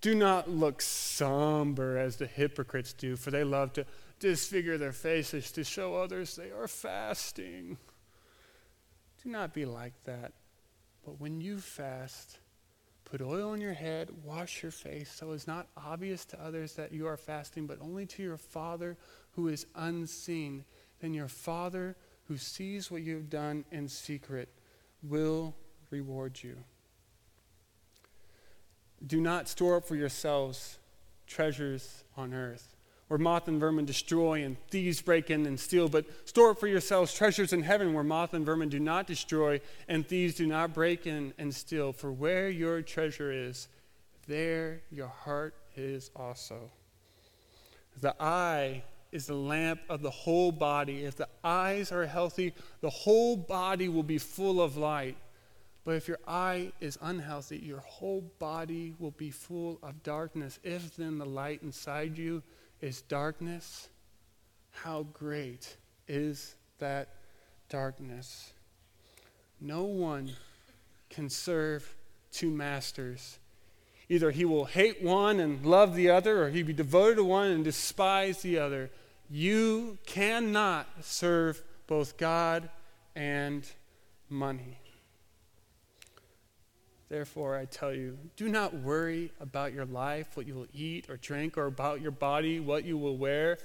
do 0.00 0.14
not 0.14 0.48
look 0.48 0.80
somber 0.82 1.98
as 1.98 2.16
the 2.16 2.26
hypocrites 2.26 2.92
do, 2.92 3.16
for 3.16 3.30
they 3.30 3.44
love 3.44 3.72
to 3.74 3.86
disfigure 4.18 4.78
their 4.78 4.92
faces 4.92 5.50
to 5.52 5.64
show 5.64 5.94
others 5.94 6.36
they 6.36 6.50
are 6.50 6.68
fasting. 6.68 7.78
Do 9.22 9.30
not 9.30 9.52
be 9.52 9.64
like 9.64 9.94
that. 10.04 10.32
But 11.04 11.20
when 11.20 11.40
you 11.40 11.58
fast, 11.58 12.38
put 13.04 13.22
oil 13.22 13.50
on 13.50 13.60
your 13.60 13.74
head, 13.74 14.10
wash 14.24 14.62
your 14.62 14.72
face, 14.72 15.12
so 15.12 15.32
it's 15.32 15.46
not 15.46 15.68
obvious 15.76 16.24
to 16.26 16.42
others 16.42 16.74
that 16.74 16.92
you 16.92 17.06
are 17.06 17.16
fasting, 17.16 17.66
but 17.66 17.80
only 17.80 18.06
to 18.06 18.22
your 18.22 18.36
Father 18.36 18.96
who 19.32 19.48
is 19.48 19.66
unseen. 19.74 20.64
Then 21.00 21.14
your 21.14 21.28
Father 21.28 21.96
who 22.28 22.36
sees 22.36 22.90
what 22.90 23.02
you 23.02 23.14
have 23.14 23.30
done 23.30 23.64
in 23.70 23.88
secret 23.88 24.48
will 25.02 25.54
reward 25.90 26.40
you. 26.42 26.56
Do 29.06 29.20
not 29.20 29.48
store 29.48 29.76
up 29.76 29.84
for 29.84 29.94
yourselves 29.94 30.78
treasures 31.26 32.04
on 32.16 32.32
earth 32.32 32.75
where 33.08 33.18
moth 33.18 33.46
and 33.46 33.60
vermin 33.60 33.84
destroy 33.84 34.42
and 34.42 34.56
thieves 34.68 35.00
break 35.00 35.30
in 35.30 35.46
and 35.46 35.58
steal, 35.58 35.88
but 35.88 36.04
store 36.28 36.50
up 36.50 36.58
for 36.58 36.66
yourselves 36.66 37.14
treasures 37.14 37.52
in 37.52 37.62
heaven 37.62 37.94
where 37.94 38.02
moth 38.02 38.34
and 38.34 38.44
vermin 38.44 38.68
do 38.68 38.80
not 38.80 39.06
destroy 39.06 39.60
and 39.88 40.06
thieves 40.06 40.34
do 40.34 40.46
not 40.46 40.74
break 40.74 41.06
in 41.06 41.32
and 41.38 41.54
steal. 41.54 41.92
For 41.92 42.10
where 42.10 42.48
your 42.48 42.82
treasure 42.82 43.30
is, 43.30 43.68
there 44.26 44.82
your 44.90 45.08
heart 45.08 45.54
is 45.76 46.10
also. 46.16 46.70
The 48.00 48.20
eye 48.20 48.82
is 49.12 49.26
the 49.26 49.34
lamp 49.34 49.80
of 49.88 50.02
the 50.02 50.10
whole 50.10 50.50
body. 50.50 51.04
If 51.04 51.16
the 51.16 51.28
eyes 51.44 51.92
are 51.92 52.06
healthy, 52.06 52.54
the 52.80 52.90
whole 52.90 53.36
body 53.36 53.88
will 53.88 54.02
be 54.02 54.18
full 54.18 54.60
of 54.60 54.76
light. 54.76 55.16
But 55.84 55.94
if 55.94 56.08
your 56.08 56.18
eye 56.26 56.72
is 56.80 56.98
unhealthy, 57.00 57.58
your 57.58 57.78
whole 57.78 58.22
body 58.40 58.94
will 58.98 59.12
be 59.12 59.30
full 59.30 59.78
of 59.84 60.02
darkness. 60.02 60.58
If 60.64 60.96
then 60.96 61.18
the 61.18 61.24
light 61.24 61.62
inside 61.62 62.18
you 62.18 62.42
is 62.80 63.02
darkness, 63.02 63.88
how 64.70 65.06
great 65.12 65.76
is 66.08 66.54
that 66.78 67.08
darkness? 67.68 68.52
No 69.60 69.84
one 69.84 70.30
can 71.08 71.30
serve 71.30 71.94
two 72.30 72.50
masters. 72.50 73.38
Either 74.08 74.30
he 74.30 74.44
will 74.44 74.66
hate 74.66 75.02
one 75.02 75.40
and 75.40 75.64
love 75.64 75.94
the 75.94 76.10
other, 76.10 76.44
or 76.44 76.50
he'll 76.50 76.66
be 76.66 76.72
devoted 76.72 77.16
to 77.16 77.24
one 77.24 77.50
and 77.50 77.64
despise 77.64 78.42
the 78.42 78.58
other. 78.58 78.90
You 79.28 79.98
cannot 80.06 80.86
serve 81.00 81.62
both 81.86 82.16
God 82.16 82.68
and 83.16 83.66
money. 84.28 84.78
Therefore, 87.08 87.56
I 87.56 87.66
tell 87.66 87.92
you, 87.92 88.18
do 88.36 88.48
not 88.48 88.74
worry 88.74 89.30
about 89.40 89.72
your 89.72 89.84
life, 89.84 90.36
what 90.36 90.46
you 90.46 90.54
will 90.54 90.66
eat 90.74 91.08
or 91.08 91.16
drink, 91.16 91.56
or 91.56 91.66
about 91.66 92.00
your 92.00 92.10
body, 92.10 92.58
what 92.58 92.84
you 92.84 92.98
will 92.98 93.16
wear. 93.16 93.58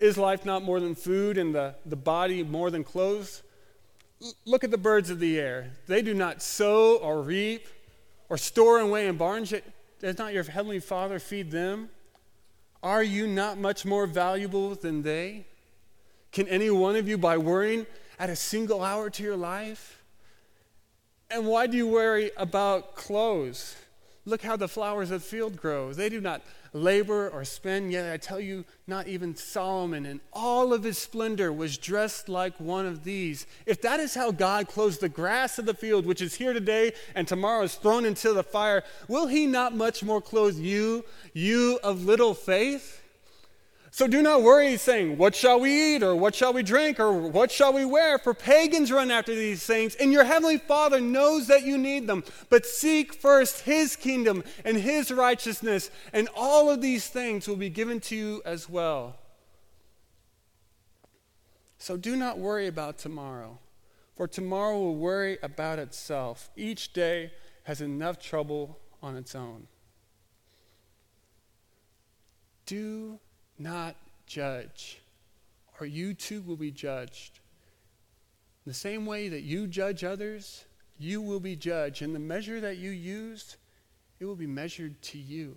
Is 0.00 0.18
life 0.18 0.44
not 0.44 0.64
more 0.64 0.80
than 0.80 0.94
food, 0.96 1.38
and 1.38 1.54
the, 1.54 1.76
the 1.86 1.96
body 1.96 2.42
more 2.42 2.70
than 2.70 2.82
clothes? 2.82 3.42
L- 4.20 4.32
look 4.44 4.64
at 4.64 4.72
the 4.72 4.78
birds 4.78 5.10
of 5.10 5.20
the 5.20 5.38
air. 5.38 5.70
They 5.86 6.02
do 6.02 6.12
not 6.12 6.42
sow 6.42 6.96
or 6.96 7.22
reap 7.22 7.68
or 8.28 8.36
store 8.36 8.80
away 8.80 9.06
in 9.06 9.16
barns, 9.16 9.52
yet 9.52 9.64
does 10.00 10.18
not 10.18 10.34
your 10.34 10.44
heavenly 10.44 10.80
Father 10.80 11.20
feed 11.20 11.52
them? 11.52 11.90
Are 12.82 13.02
you 13.02 13.26
not 13.26 13.58
much 13.58 13.84
more 13.84 14.06
valuable 14.06 14.74
than 14.74 15.02
they? 15.02 15.46
Can 16.32 16.48
any 16.48 16.70
one 16.70 16.96
of 16.96 17.08
you, 17.08 17.16
by 17.16 17.38
worrying, 17.38 17.86
add 18.18 18.30
a 18.30 18.36
single 18.36 18.82
hour 18.82 19.08
to 19.10 19.22
your 19.22 19.36
life? 19.36 19.97
And 21.30 21.46
why 21.46 21.66
do 21.66 21.76
you 21.76 21.86
worry 21.86 22.30
about 22.36 22.94
clothes? 22.94 23.76
Look 24.24 24.42
how 24.42 24.56
the 24.56 24.68
flowers 24.68 25.10
of 25.10 25.22
the 25.22 25.28
field 25.28 25.56
grow. 25.56 25.92
They 25.92 26.08
do 26.08 26.20
not 26.20 26.42
labor 26.72 27.28
or 27.28 27.44
spin, 27.44 27.90
yet 27.90 28.12
I 28.12 28.16
tell 28.16 28.40
you, 28.40 28.64
not 28.86 29.08
even 29.08 29.36
Solomon 29.36 30.06
in 30.06 30.20
all 30.32 30.72
of 30.72 30.84
his 30.84 30.98
splendor 30.98 31.52
was 31.52 31.78
dressed 31.78 32.28
like 32.28 32.58
one 32.58 32.86
of 32.86 33.04
these. 33.04 33.46
If 33.66 33.82
that 33.82 34.00
is 34.00 34.14
how 34.14 34.30
God 34.30 34.68
clothes 34.68 34.98
the 34.98 35.08
grass 35.08 35.58
of 35.58 35.66
the 35.66 35.74
field, 35.74 36.06
which 36.06 36.22
is 36.22 36.34
here 36.34 36.52
today 36.52 36.92
and 37.14 37.28
tomorrow 37.28 37.62
is 37.64 37.74
thrown 37.74 38.04
into 38.04 38.32
the 38.32 38.42
fire, 38.42 38.82
will 39.06 39.26
he 39.26 39.46
not 39.46 39.74
much 39.74 40.02
more 40.02 40.20
clothe 40.20 40.58
you, 40.58 41.04
you 41.32 41.78
of 41.82 42.04
little 42.04 42.34
faith? 42.34 43.02
So 43.90 44.06
do 44.06 44.20
not 44.20 44.42
worry, 44.42 44.76
saying, 44.76 45.16
What 45.16 45.34
shall 45.34 45.60
we 45.60 45.94
eat, 45.94 46.02
or 46.02 46.14
what 46.14 46.34
shall 46.34 46.52
we 46.52 46.62
drink, 46.62 47.00
or 47.00 47.12
what 47.12 47.50
shall 47.50 47.72
we 47.72 47.84
wear? 47.84 48.18
For 48.18 48.34
pagans 48.34 48.92
run 48.92 49.10
after 49.10 49.34
these 49.34 49.64
things, 49.64 49.94
and 49.94 50.12
your 50.12 50.24
heavenly 50.24 50.58
Father 50.58 51.00
knows 51.00 51.46
that 51.46 51.64
you 51.64 51.78
need 51.78 52.06
them. 52.06 52.22
But 52.50 52.66
seek 52.66 53.14
first 53.14 53.62
his 53.62 53.96
kingdom 53.96 54.44
and 54.64 54.76
his 54.76 55.10
righteousness, 55.10 55.90
and 56.12 56.28
all 56.36 56.68
of 56.70 56.82
these 56.82 57.08
things 57.08 57.48
will 57.48 57.56
be 57.56 57.70
given 57.70 58.00
to 58.00 58.16
you 58.16 58.42
as 58.44 58.68
well. 58.68 59.16
So 61.78 61.96
do 61.96 62.16
not 62.16 62.38
worry 62.38 62.66
about 62.66 62.98
tomorrow, 62.98 63.58
for 64.16 64.28
tomorrow 64.28 64.76
will 64.78 64.96
worry 64.96 65.38
about 65.42 65.78
itself. 65.78 66.50
Each 66.56 66.92
day 66.92 67.32
has 67.64 67.80
enough 67.80 68.18
trouble 68.18 68.78
on 69.02 69.16
its 69.16 69.34
own. 69.34 69.68
Do 72.66 73.18
not 73.58 73.96
judge, 74.26 75.00
or 75.80 75.86
you 75.86 76.14
too 76.14 76.42
will 76.42 76.56
be 76.56 76.70
judged. 76.70 77.40
The 78.66 78.74
same 78.74 79.06
way 79.06 79.28
that 79.28 79.42
you 79.42 79.66
judge 79.66 80.04
others, 80.04 80.64
you 80.98 81.22
will 81.22 81.40
be 81.40 81.56
judged. 81.56 82.02
And 82.02 82.14
the 82.14 82.20
measure 82.20 82.60
that 82.60 82.76
you 82.76 82.90
use, 82.90 83.56
it 84.20 84.24
will 84.24 84.36
be 84.36 84.46
measured 84.46 85.00
to 85.02 85.18
you. 85.18 85.56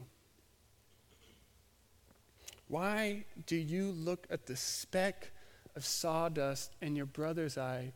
Why 2.68 3.26
do 3.48 3.58
you 3.58 3.92
look 3.92 4.28
at 4.30 4.46
the 4.46 4.56
speck 4.56 5.32
of 5.76 5.86
sawdust 5.86 6.76
in 6.82 6.96
your 6.96 7.06
brother's 7.06 7.58
eye, 7.58 7.94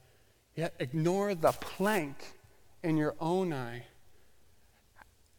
yet 0.55 0.73
ignore 0.79 1.35
the 1.35 1.51
plank 1.51 2.33
in 2.83 2.97
your 2.97 3.15
own 3.19 3.53
eye. 3.53 3.85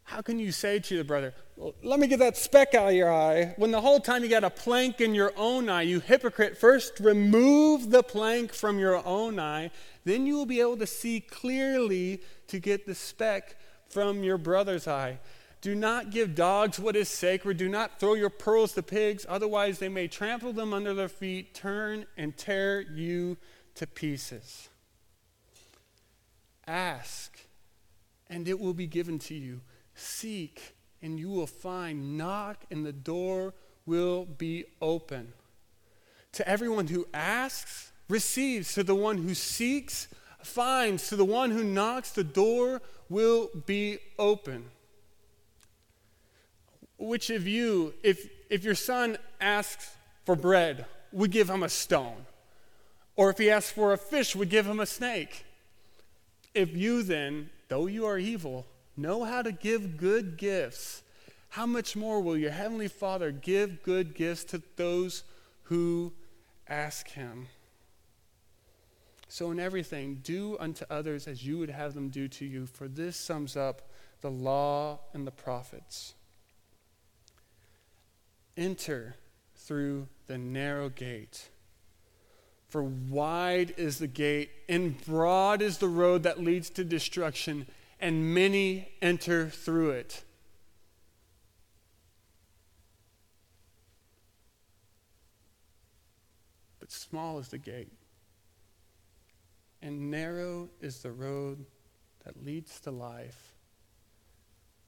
How 0.07 0.21
can 0.21 0.39
you 0.39 0.53
say 0.53 0.79
to 0.79 0.95
your 0.95 1.03
brother, 1.03 1.33
Let 1.83 1.99
me 1.99 2.07
get 2.07 2.19
that 2.19 2.37
speck 2.37 2.73
out 2.73 2.87
of 2.87 2.93
your 2.93 3.11
eye, 3.11 3.53
when 3.57 3.71
the 3.71 3.81
whole 3.81 3.99
time 3.99 4.23
you 4.23 4.29
got 4.29 4.45
a 4.45 4.49
plank 4.49 5.01
in 5.01 5.13
your 5.13 5.33
own 5.35 5.67
eye? 5.67 5.81
You 5.81 5.99
hypocrite, 5.99 6.57
first 6.57 7.01
remove 7.01 7.89
the 7.89 8.01
plank 8.03 8.53
from 8.53 8.79
your 8.79 9.05
own 9.05 9.37
eye, 9.37 9.69
then 10.05 10.25
you 10.25 10.35
will 10.35 10.45
be 10.45 10.61
able 10.61 10.77
to 10.77 10.87
see 10.87 11.19
clearly 11.19 12.21
to 12.47 12.57
get 12.57 12.85
the 12.85 12.95
speck 12.95 13.57
from 13.89 14.23
your 14.23 14.37
brother's 14.37 14.87
eye. 14.87 15.19
Do 15.59 15.75
not 15.75 16.09
give 16.09 16.35
dogs 16.35 16.79
what 16.79 16.95
is 16.95 17.09
sacred. 17.09 17.57
Do 17.57 17.67
not 17.67 17.99
throw 17.99 18.13
your 18.13 18.29
pearls 18.29 18.71
to 18.75 18.83
pigs, 18.83 19.25
otherwise, 19.27 19.79
they 19.79 19.89
may 19.89 20.07
trample 20.07 20.53
them 20.53 20.73
under 20.73 20.93
their 20.93 21.09
feet, 21.09 21.53
turn 21.53 22.05
and 22.15 22.37
tear 22.37 22.79
you 22.79 23.35
to 23.75 23.85
pieces. 23.85 24.69
Ask, 26.65 27.39
and 28.29 28.47
it 28.47 28.57
will 28.57 28.73
be 28.73 28.87
given 28.87 29.19
to 29.19 29.35
you. 29.35 29.59
Seek, 29.97 30.75
and 31.01 31.19
you 31.19 31.29
will 31.29 31.47
find. 31.47 32.17
Knock, 32.17 32.65
and 32.69 32.85
the 32.85 32.93
door 32.93 33.53
will 33.85 34.25
be 34.25 34.65
open. 34.81 35.33
To 36.33 36.47
everyone 36.47 36.87
who 36.87 37.07
asks, 37.13 37.91
receives. 38.07 38.73
To 38.75 38.83
the 38.83 38.95
one 38.95 39.17
who 39.17 39.33
seeks, 39.33 40.07
finds. 40.43 41.09
To 41.09 41.15
the 41.15 41.25
one 41.25 41.49
who 41.49 41.63
knocks, 41.63 42.11
the 42.11 42.23
door 42.23 42.81
will 43.09 43.49
be 43.65 43.97
open. 44.19 44.65
Which 46.99 47.29
of 47.31 47.47
you, 47.47 47.93
if, 48.03 48.29
if 48.49 48.63
your 48.63 48.75
son 48.75 49.17
asks 49.41 49.95
for 50.25 50.35
bread, 50.35 50.85
would 51.11 51.31
give 51.31 51.49
him 51.49 51.63
a 51.63 51.69
stone? 51.69 52.25
Or 53.15 53.31
if 53.31 53.39
he 53.39 53.49
asks 53.49 53.71
for 53.71 53.93
a 53.93 53.97
fish, 53.97 54.35
would 54.35 54.49
give 54.49 54.67
him 54.67 54.79
a 54.79 54.85
snake? 54.85 55.43
If 56.53 56.75
you 56.75 57.01
then, 57.01 57.49
though 57.67 57.87
you 57.87 58.05
are 58.05 58.19
evil, 58.19 58.67
know 58.97 59.23
how 59.23 59.41
to 59.41 59.51
give 59.51 59.97
good 59.97 60.37
gifts, 60.37 61.03
how 61.49 61.65
much 61.65 61.95
more 61.95 62.19
will 62.21 62.37
your 62.37 62.51
heavenly 62.51 62.87
Father 62.87 63.31
give 63.31 63.83
good 63.83 64.15
gifts 64.15 64.43
to 64.45 64.61
those 64.75 65.23
who 65.63 66.13
ask 66.67 67.09
him? 67.09 67.47
So, 69.29 69.51
in 69.51 69.59
everything, 69.59 70.21
do 70.23 70.57
unto 70.59 70.85
others 70.89 71.27
as 71.27 71.45
you 71.45 71.57
would 71.59 71.69
have 71.69 71.93
them 71.93 72.09
do 72.09 72.27
to 72.29 72.45
you, 72.45 72.65
for 72.65 72.87
this 72.87 73.17
sums 73.17 73.57
up 73.57 73.89
the 74.21 74.31
law 74.31 74.99
and 75.13 75.27
the 75.27 75.31
prophets. 75.31 76.13
Enter 78.55 79.15
through 79.55 80.07
the 80.27 80.37
narrow 80.37 80.89
gate. 80.89 81.49
For 82.69 82.83
wide 82.83 83.73
is 83.77 83.99
the 83.99 84.07
gate, 84.07 84.49
and 84.67 84.99
broad 85.05 85.61
is 85.61 85.77
the 85.77 85.87
road 85.87 86.23
that 86.23 86.43
leads 86.43 86.69
to 86.71 86.83
destruction, 86.83 87.67
and 87.99 88.33
many 88.33 88.89
enter 89.01 89.49
through 89.49 89.91
it. 89.91 90.23
But 96.79 96.91
small 96.91 97.39
is 97.39 97.49
the 97.49 97.57
gate, 97.57 97.91
and 99.81 100.11
narrow 100.11 100.69
is 100.79 101.01
the 101.01 101.11
road 101.11 101.65
that 102.23 102.45
leads 102.45 102.79
to 102.81 102.91
life, 102.91 103.53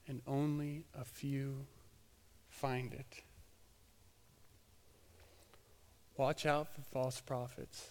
and 0.08 0.22
only 0.28 0.86
a 0.94 1.04
few 1.04 1.66
find 2.48 2.94
it. 2.94 3.24
Watch 6.18 6.46
out 6.46 6.74
for 6.76 6.82
false 6.82 7.22
prophets. 7.22 7.88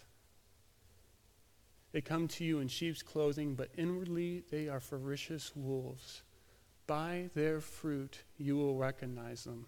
They 1.93 2.01
come 2.01 2.29
to 2.29 2.45
you 2.45 2.61
in 2.61 2.69
sheep's 2.69 3.03
clothing, 3.03 3.55
but 3.55 3.71
inwardly 3.77 4.45
they 4.51 4.69
are 4.69 4.81
ferocious 4.81 5.53
wolves. 5.57 6.23
By 6.87 7.31
their 7.35 7.61
fruit 7.61 8.25
you 8.37 8.57
will 8.57 8.77
recognize 8.77 9.45
them. 9.45 9.67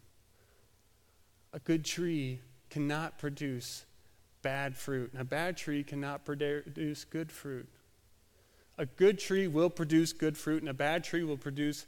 A 1.52 1.58
good 1.58 1.84
tree 1.84 2.40
cannot 2.68 3.18
produce 3.18 3.84
bad 4.42 4.76
fruit, 4.76 5.12
and 5.12 5.20
a 5.20 5.24
bad 5.24 5.56
tree 5.56 5.82
cannot 5.82 6.24
produce 6.24 7.04
good 7.04 7.32
fruit. 7.32 7.68
A 8.78 8.86
good 8.86 9.18
tree 9.18 9.48
will 9.48 9.68
produce 9.68 10.12
good 10.12 10.38
fruit, 10.38 10.62
and 10.62 10.68
a 10.68 10.74
bad 10.74 11.04
tree 11.04 11.24
will 11.24 11.36
produce 11.36 11.86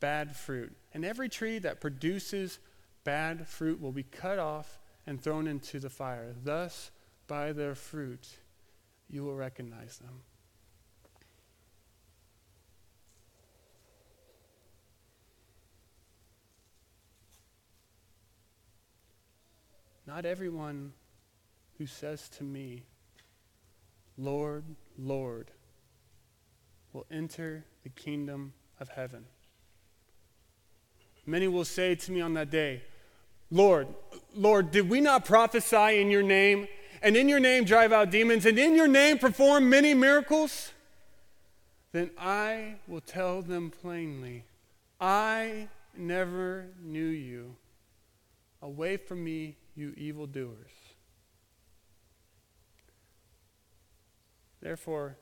bad 0.00 0.34
fruit. 0.34 0.74
And 0.92 1.04
every 1.04 1.28
tree 1.28 1.58
that 1.60 1.80
produces 1.80 2.58
bad 3.04 3.46
fruit 3.46 3.80
will 3.80 3.92
be 3.92 4.02
cut 4.02 4.38
off 4.38 4.80
and 5.06 5.20
thrown 5.20 5.46
into 5.46 5.78
the 5.78 5.90
fire. 5.90 6.34
Thus, 6.42 6.90
by 7.28 7.52
their 7.52 7.74
fruit, 7.74 8.28
you 9.12 9.22
will 9.22 9.34
recognize 9.34 9.98
them. 9.98 10.22
Not 20.06 20.24
everyone 20.24 20.94
who 21.78 21.86
says 21.86 22.28
to 22.30 22.44
me, 22.44 22.82
Lord, 24.18 24.64
Lord, 24.98 25.50
will 26.92 27.06
enter 27.10 27.64
the 27.82 27.88
kingdom 27.90 28.52
of 28.80 28.88
heaven. 28.88 29.26
Many 31.24 31.48
will 31.48 31.64
say 31.64 31.94
to 31.94 32.12
me 32.12 32.20
on 32.20 32.34
that 32.34 32.50
day, 32.50 32.82
Lord, 33.50 33.88
Lord, 34.34 34.70
did 34.70 34.88
we 34.88 35.00
not 35.00 35.24
prophesy 35.24 36.00
in 36.00 36.10
your 36.10 36.22
name, 36.22 36.66
and 37.02 37.16
in 37.16 37.28
your 37.28 37.40
name 37.40 37.64
drive 37.64 37.92
out 37.92 38.10
demons, 38.10 38.46
and 38.46 38.58
in 38.58 38.74
your 38.74 38.88
name 38.88 39.18
perform 39.18 39.68
many 39.68 39.94
miracles? 39.94 40.72
Then 41.92 42.10
I 42.16 42.76
will 42.86 43.00
tell 43.00 43.42
them 43.42 43.70
plainly, 43.70 44.44
I 45.00 45.68
never 45.96 46.66
knew 46.82 47.04
you. 47.04 47.56
Away 48.62 48.96
from 48.96 49.24
me, 49.24 49.56
you 49.74 49.92
evildoers. 49.96 50.70
Therefore, 54.60 55.16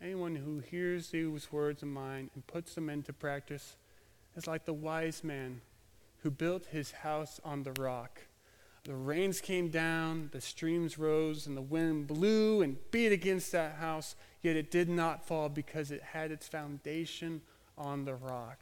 anyone 0.00 0.36
who 0.36 0.60
hears 0.60 1.10
these 1.10 1.50
words 1.50 1.82
of 1.82 1.88
mine 1.88 2.30
and 2.34 2.46
puts 2.46 2.74
them 2.74 2.88
into 2.88 3.12
practice 3.12 3.76
is 4.36 4.46
like 4.46 4.64
the 4.64 4.72
wise 4.72 5.24
man 5.24 5.60
who 6.18 6.30
built 6.30 6.66
his 6.66 6.92
house 6.92 7.40
on 7.44 7.64
the 7.64 7.72
rock. 7.80 8.22
The 8.86 8.94
rains 8.94 9.40
came 9.40 9.68
down, 9.68 10.28
the 10.30 10.40
streams 10.40 10.96
rose, 10.96 11.48
and 11.48 11.56
the 11.56 11.62
wind 11.62 12.06
blew 12.06 12.62
and 12.62 12.76
beat 12.92 13.10
against 13.10 13.50
that 13.50 13.74
house, 13.76 14.14
yet 14.42 14.54
it 14.54 14.70
did 14.70 14.88
not 14.88 15.26
fall 15.26 15.48
because 15.48 15.90
it 15.90 16.02
had 16.02 16.30
its 16.30 16.46
foundation 16.46 17.42
on 17.76 18.04
the 18.04 18.14
rock. 18.14 18.60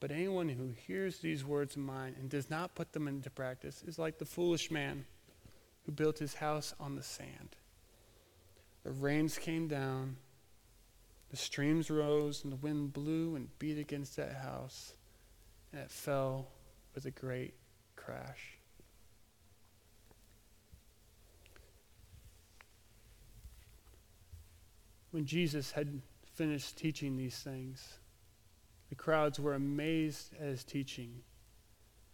But 0.00 0.10
anyone 0.10 0.48
who 0.48 0.70
hears 0.70 1.18
these 1.18 1.44
words 1.44 1.76
of 1.76 1.82
mine 1.82 2.16
and 2.18 2.28
does 2.28 2.50
not 2.50 2.74
put 2.74 2.92
them 2.92 3.06
into 3.06 3.30
practice 3.30 3.84
is 3.86 3.96
like 3.96 4.18
the 4.18 4.24
foolish 4.24 4.72
man 4.72 5.06
who 5.86 5.92
built 5.92 6.18
his 6.18 6.34
house 6.34 6.74
on 6.80 6.96
the 6.96 7.02
sand. 7.04 7.54
The 8.82 8.90
rains 8.90 9.38
came 9.38 9.68
down, 9.68 10.16
the 11.30 11.36
streams 11.36 11.92
rose, 11.92 12.42
and 12.42 12.52
the 12.52 12.56
wind 12.56 12.92
blew 12.92 13.36
and 13.36 13.56
beat 13.60 13.78
against 13.78 14.16
that 14.16 14.34
house 14.34 14.94
and 15.72 15.80
it 15.80 15.90
fell 15.90 16.48
with 16.94 17.06
a 17.06 17.10
great 17.10 17.54
crash. 18.04 18.58
When 25.10 25.26
Jesus 25.26 25.72
had 25.72 26.00
finished 26.34 26.76
teaching 26.76 27.16
these 27.16 27.36
things, 27.36 27.98
the 28.88 28.94
crowds 28.94 29.38
were 29.38 29.54
amazed 29.54 30.34
at 30.40 30.46
his 30.46 30.64
teaching 30.64 31.22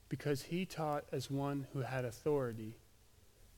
because 0.08 0.42
he 0.42 0.66
taught 0.66 1.04
as 1.12 1.30
one 1.30 1.66
who 1.72 1.80
had 1.80 2.04
authority 2.04 2.76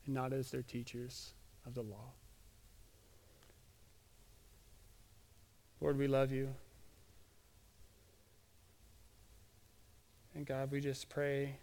and 0.05 0.15
not 0.15 0.33
as 0.33 0.51
their 0.51 0.63
teachers 0.63 1.33
of 1.67 1.75
the 1.75 1.83
law. 1.83 2.13
Lord, 5.81 5.97
we 5.97 6.07
love 6.07 6.31
you. 6.33 6.55
And 10.35 10.47
God, 10.47 10.71
we 10.71 10.81
just 10.81 11.09
pray, 11.09 11.57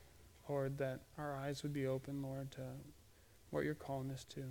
Lord, 0.50 0.78
that 0.78 1.02
our 1.18 1.36
eyes 1.36 1.64
would 1.64 1.74
be 1.74 1.88
open, 1.88 2.22
Lord, 2.22 2.52
to 2.52 2.62
what 3.50 3.64
you're 3.64 3.76
calling 3.76 4.12
us 4.12 4.24
to. 4.26 4.44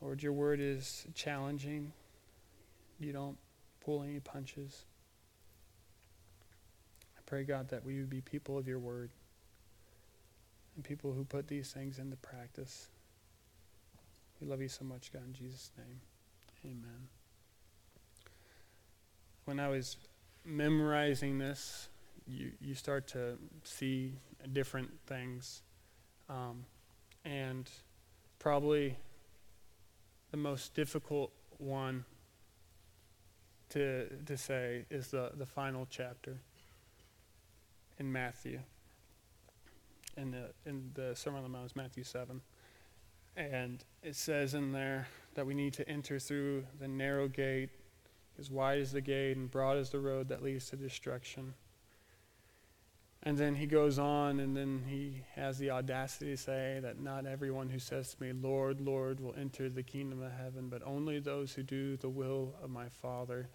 Lord, 0.00 0.22
your 0.22 0.32
word 0.32 0.60
is 0.60 1.06
challenging. 1.14 1.92
You 2.98 3.12
don't 3.12 3.38
pull 3.84 4.02
any 4.02 4.20
punches. 4.20 4.84
I 7.16 7.20
pray, 7.26 7.44
God, 7.44 7.68
that 7.68 7.84
we 7.84 7.98
would 7.98 8.10
be 8.10 8.20
people 8.20 8.58
of 8.58 8.66
your 8.66 8.78
word 8.78 9.10
and 10.74 10.84
people 10.84 11.12
who 11.12 11.24
put 11.24 11.48
these 11.48 11.70
things 11.70 11.98
into 11.98 12.16
practice. 12.16 12.88
We 14.40 14.46
love 14.46 14.60
you 14.60 14.68
so 14.68 14.84
much, 14.84 15.12
God, 15.12 15.22
in 15.26 15.34
Jesus' 15.34 15.70
name. 15.78 16.00
Amen. 16.64 17.08
When 19.44 19.60
I 19.60 19.68
was 19.68 19.96
memorizing 20.44 21.38
this, 21.38 21.88
you, 22.26 22.52
you 22.60 22.74
start 22.74 23.06
to 23.08 23.38
see 23.64 24.14
different 24.52 24.90
things. 25.06 25.62
Um, 26.28 26.64
and 27.24 27.68
probably 28.38 28.96
the 30.30 30.36
most 30.36 30.74
difficult 30.74 31.30
one 31.58 32.04
to, 33.70 34.08
to 34.26 34.36
say 34.36 34.84
is 34.90 35.08
the, 35.08 35.30
the 35.36 35.46
final 35.46 35.86
chapter 35.88 36.36
in 37.98 38.10
Matthew. 38.10 38.60
In 40.16 40.30
the, 40.30 40.50
in 40.66 40.90
the 40.94 41.14
Sermon 41.14 41.38
on 41.38 41.44
the 41.44 41.48
Mount 41.48 41.66
is 41.66 41.76
Matthew 41.76 42.04
7. 42.04 42.40
And 43.36 43.82
it 44.02 44.14
says 44.14 44.54
in 44.54 44.72
there 44.72 45.08
that 45.34 45.46
we 45.46 45.54
need 45.54 45.72
to 45.74 45.88
enter 45.88 46.18
through 46.18 46.64
the 46.78 46.88
narrow 46.88 47.28
gate, 47.28 47.70
as 48.38 48.50
wide 48.50 48.78
is 48.78 48.92
the 48.92 49.00
gate 49.00 49.36
and 49.36 49.50
broad 49.50 49.78
is 49.78 49.88
the 49.90 50.00
road 50.00 50.28
that 50.28 50.42
leads 50.42 50.68
to 50.70 50.76
destruction. 50.76 51.54
And 53.24 53.38
then 53.38 53.54
he 53.54 53.66
goes 53.66 54.00
on, 54.00 54.40
and 54.40 54.56
then 54.56 54.82
he 54.88 55.22
has 55.36 55.56
the 55.56 55.70
audacity 55.70 56.32
to 56.32 56.36
say 56.36 56.80
that 56.82 57.00
not 57.00 57.24
everyone 57.24 57.68
who 57.68 57.78
says 57.78 58.14
to 58.14 58.22
me, 58.22 58.32
Lord, 58.32 58.80
Lord, 58.80 59.20
will 59.20 59.34
enter 59.38 59.68
the 59.68 59.84
kingdom 59.84 60.22
of 60.22 60.32
heaven, 60.32 60.68
but 60.68 60.82
only 60.84 61.20
those 61.20 61.52
who 61.52 61.62
do 61.62 61.96
the 61.96 62.08
will 62.08 62.52
of 62.60 62.70
my 62.70 62.88
Father. 62.88 63.48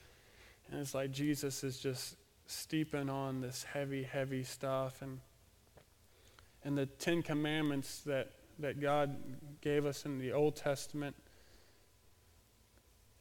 And 0.72 0.80
it's 0.80 0.94
like 0.94 1.12
Jesus 1.12 1.66
is 1.66 1.80
just 1.80 2.16
steeping 2.46 3.10
on 3.10 3.42
this 3.42 3.64
heavy, 3.64 4.04
heavy 4.04 4.44
stuff. 4.44 5.02
And, 5.02 5.20
and 6.64 6.78
the 6.78 6.86
Ten 6.86 7.22
Commandments 7.22 8.00
that, 8.06 8.32
that 8.60 8.80
God 8.80 9.18
gave 9.60 9.86
us 9.86 10.06
in 10.06 10.18
the 10.18 10.32
Old 10.32 10.56
Testament, 10.56 11.14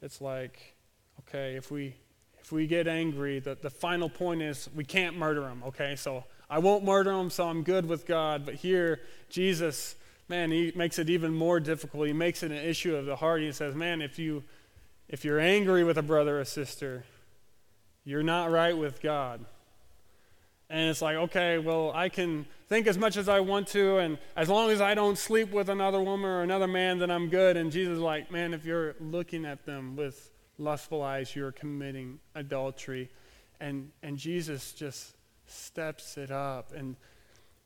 it's 0.00 0.20
like, 0.20 0.76
okay, 1.20 1.56
if 1.56 1.72
we, 1.72 1.96
if 2.38 2.52
we 2.52 2.68
get 2.68 2.86
angry, 2.86 3.40
the, 3.40 3.56
the 3.60 3.70
final 3.70 4.08
point 4.08 4.42
is 4.42 4.68
we 4.76 4.84
can't 4.84 5.16
murder 5.16 5.40
them, 5.40 5.64
okay? 5.66 5.96
So 5.96 6.22
I 6.48 6.58
won't 6.58 6.84
murder 6.84 7.12
them, 7.12 7.30
so 7.30 7.48
I'm 7.48 7.62
good 7.62 7.86
with 7.86 8.06
God. 8.06 8.44
But 8.44 8.54
here, 8.54 9.00
Jesus, 9.28 9.96
man, 10.28 10.50
he 10.50 10.72
makes 10.76 10.98
it 10.98 11.10
even 11.10 11.34
more 11.34 11.58
difficult. 11.60 12.06
He 12.06 12.12
makes 12.12 12.42
it 12.42 12.52
an 12.52 12.58
issue 12.58 12.94
of 12.94 13.06
the 13.06 13.16
heart. 13.16 13.42
He 13.42 13.52
says, 13.52 13.74
man, 13.74 14.00
if, 14.00 14.18
you, 14.18 14.44
if 15.08 15.24
you're 15.24 15.40
angry 15.40 15.82
with 15.82 15.98
a 15.98 16.02
brother 16.02 16.40
or 16.40 16.44
sister, 16.44 17.04
you're 18.04 18.22
not 18.22 18.50
right 18.50 18.76
with 18.76 19.00
God. 19.02 19.44
And 20.68 20.90
it's 20.90 21.02
like, 21.02 21.16
okay, 21.16 21.58
well, 21.58 21.92
I 21.94 22.08
can 22.08 22.46
think 22.68 22.86
as 22.86 22.98
much 22.98 23.16
as 23.16 23.28
I 23.28 23.40
want 23.40 23.68
to, 23.68 23.98
and 23.98 24.18
as 24.36 24.48
long 24.48 24.70
as 24.70 24.80
I 24.80 24.94
don't 24.94 25.16
sleep 25.16 25.52
with 25.52 25.68
another 25.68 26.00
woman 26.00 26.28
or 26.28 26.42
another 26.42 26.66
man, 26.66 26.98
then 26.98 27.10
I'm 27.10 27.28
good. 27.28 27.56
And 27.56 27.70
Jesus 27.70 27.94
is 27.94 28.00
like, 28.00 28.30
man, 28.30 28.52
if 28.54 28.64
you're 28.64 28.94
looking 29.00 29.44
at 29.44 29.64
them 29.64 29.96
with 29.96 30.30
lustful 30.58 31.02
eyes, 31.02 31.34
you're 31.36 31.52
committing 31.52 32.18
adultery. 32.34 33.10
And, 33.60 33.90
and 34.02 34.16
Jesus 34.16 34.72
just 34.72 35.15
steps 35.46 36.16
it 36.16 36.30
up. 36.30 36.72
And 36.72 36.96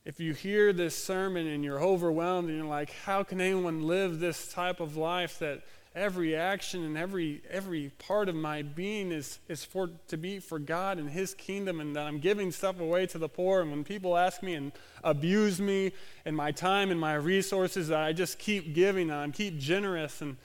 if 0.05 0.21
you 0.21 0.33
hear 0.33 0.73
this 0.73 0.97
sermon 0.97 1.47
and 1.47 1.63
you're 1.63 1.83
overwhelmed 1.83 2.49
and 2.49 2.59
you're 2.59 2.67
like, 2.67 2.91
how 3.05 3.23
can 3.23 3.41
anyone 3.41 3.83
live 3.83 4.19
this 4.19 4.53
type 4.53 4.81
of 4.81 4.97
life 4.97 5.39
that 5.41 5.63
every 5.95 6.37
action 6.37 6.85
and 6.85 6.97
every 6.97 7.43
every 7.51 7.91
part 7.99 8.29
of 8.29 8.35
my 8.35 8.63
being 8.63 9.11
is 9.11 9.41
is 9.49 9.65
for 9.65 9.91
to 10.07 10.17
be 10.17 10.39
for 10.39 10.61
God 10.61 10.99
and 10.99 11.11
his 11.11 11.35
kingdom 11.35 11.81
and 11.81 11.97
that 11.97 12.07
I'm 12.07 12.21
giving 12.21 12.53
stuff 12.53 12.79
away 12.79 13.07
to 13.07 13.19
the 13.19 13.29
poor 13.29 13.61
and 13.61 13.73
when 13.73 13.83
people 13.83 14.17
ask 14.17 14.41
me 14.41 14.55
and 14.55 14.71
abuse 15.03 15.61
me 15.61 15.93
and 16.25 16.37
my 16.37 16.53
time 16.53 16.93
and 16.93 17.01
my 17.01 17.15
resources 17.15 17.89
that 17.89 17.99
I 17.99 18.13
just 18.13 18.39
keep 18.39 18.73
giving 18.73 19.11
and 19.11 19.19
I 19.19 19.29
keep 19.31 19.59
generous 19.59 20.23
and 20.23 20.37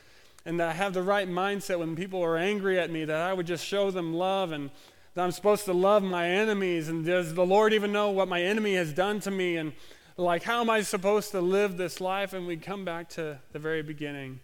and 0.47 0.59
that 0.59 0.69
I 0.69 0.73
have 0.73 0.93
the 0.93 1.03
right 1.03 1.29
mindset 1.29 1.77
when 1.77 1.95
people 1.95 2.23
are 2.23 2.37
angry 2.37 2.79
at 2.79 2.89
me 2.89 3.05
that 3.05 3.21
I 3.21 3.31
would 3.31 3.45
just 3.45 3.63
show 3.63 3.91
them 3.91 4.15
love 4.15 4.51
and 4.51 4.71
that 5.15 5.23
I'm 5.23 5.31
supposed 5.31 5.65
to 5.65 5.73
love 5.73 6.03
my 6.03 6.29
enemies. 6.29 6.89
And 6.89 7.05
does 7.05 7.33
the 7.33 7.45
Lord 7.45 7.73
even 7.73 7.91
know 7.91 8.11
what 8.11 8.27
my 8.27 8.41
enemy 8.41 8.75
has 8.75 8.93
done 8.93 9.21
to 9.21 9.31
me? 9.31 9.55
And 9.55 9.73
like, 10.17 10.43
how 10.43 10.61
am 10.61 10.69
I 10.69 10.81
supposed 10.81 11.31
to 11.31 11.41
live 11.41 11.77
this 11.77 11.99
life? 11.99 12.33
And 12.33 12.45
we 12.45 12.57
come 12.57 12.85
back 12.85 13.09
to 13.11 13.39
the 13.51 13.59
very 13.59 13.81
beginning. 13.81 14.41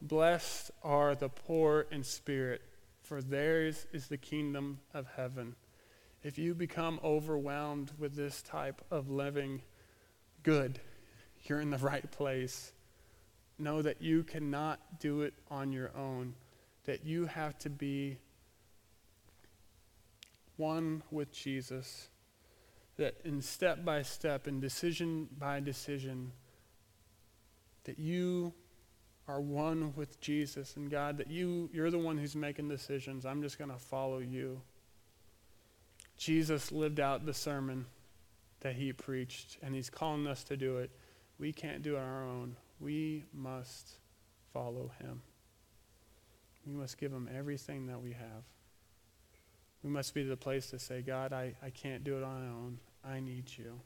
Blessed 0.00 0.70
are 0.82 1.14
the 1.14 1.28
poor 1.28 1.86
in 1.90 2.02
spirit, 2.02 2.62
for 3.02 3.22
theirs 3.22 3.86
is 3.92 4.08
the 4.08 4.16
kingdom 4.16 4.80
of 4.92 5.06
heaven. 5.16 5.54
If 6.22 6.38
you 6.38 6.54
become 6.54 6.98
overwhelmed 7.04 7.92
with 7.98 8.16
this 8.16 8.42
type 8.42 8.82
of 8.90 9.10
living, 9.10 9.62
good, 10.42 10.80
you're 11.44 11.60
in 11.60 11.70
the 11.70 11.78
right 11.78 12.10
place. 12.10 12.72
Know 13.58 13.80
that 13.82 14.02
you 14.02 14.22
cannot 14.22 14.98
do 14.98 15.22
it 15.22 15.34
on 15.50 15.72
your 15.72 15.92
own, 15.96 16.34
that 16.84 17.06
you 17.06 17.26
have 17.26 17.58
to 17.60 17.70
be 17.70 18.18
one 20.56 21.02
with 21.10 21.32
Jesus, 21.32 22.08
that 22.96 23.16
in 23.24 23.42
step 23.42 23.84
by 23.84 24.02
step, 24.02 24.48
in 24.48 24.60
decision 24.60 25.28
by 25.38 25.60
decision, 25.60 26.32
that 27.84 27.98
you 27.98 28.52
are 29.28 29.40
one 29.40 29.92
with 29.96 30.20
Jesus 30.20 30.76
and 30.76 30.90
God, 30.90 31.18
that 31.18 31.30
you, 31.30 31.68
you're 31.72 31.90
the 31.90 31.98
one 31.98 32.16
who's 32.16 32.36
making 32.36 32.68
decisions. 32.68 33.26
I'm 33.26 33.42
just 33.42 33.58
going 33.58 33.70
to 33.70 33.78
follow 33.78 34.18
you. 34.18 34.60
Jesus 36.16 36.72
lived 36.72 37.00
out 37.00 37.26
the 37.26 37.34
sermon 37.34 37.86
that 38.60 38.74
he 38.74 38.92
preached, 38.92 39.58
and 39.62 39.74
he's 39.74 39.90
calling 39.90 40.26
us 40.26 40.42
to 40.44 40.56
do 40.56 40.78
it. 40.78 40.90
We 41.38 41.52
can't 41.52 41.82
do 41.82 41.96
it 41.96 41.98
on 41.98 42.04
our 42.04 42.26
own. 42.26 42.56
We 42.80 43.24
must 43.34 43.98
follow 44.52 44.92
him. 45.00 45.20
We 46.66 46.72
must 46.72 46.98
give 46.98 47.12
him 47.12 47.28
everything 47.36 47.86
that 47.86 48.00
we 48.00 48.12
have. 48.12 48.44
We 49.86 49.92
must 49.92 50.14
be 50.14 50.24
the 50.24 50.36
place 50.36 50.68
to 50.70 50.80
say, 50.80 51.00
God, 51.00 51.32
I, 51.32 51.54
I 51.62 51.70
can't 51.70 52.02
do 52.02 52.16
it 52.16 52.24
on 52.24 52.42
my 52.42 52.48
own. 52.48 52.78
I 53.04 53.20
need 53.20 53.44
you. 53.56 53.78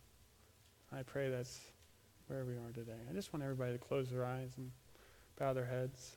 I 0.91 1.03
pray 1.03 1.29
that's 1.29 1.61
where 2.27 2.47
we 2.47 2.55
are 2.55 2.73
today. 2.73 2.97
I 3.11 3.13
just 3.13 3.35
want 3.35 3.43
everybody 3.43 3.73
to 3.73 3.79
close 3.79 4.09
their 4.09 4.25
eyes 4.25 4.53
and 4.57 4.71
bow 5.39 5.53
their 5.53 5.67
heads. 5.67 6.17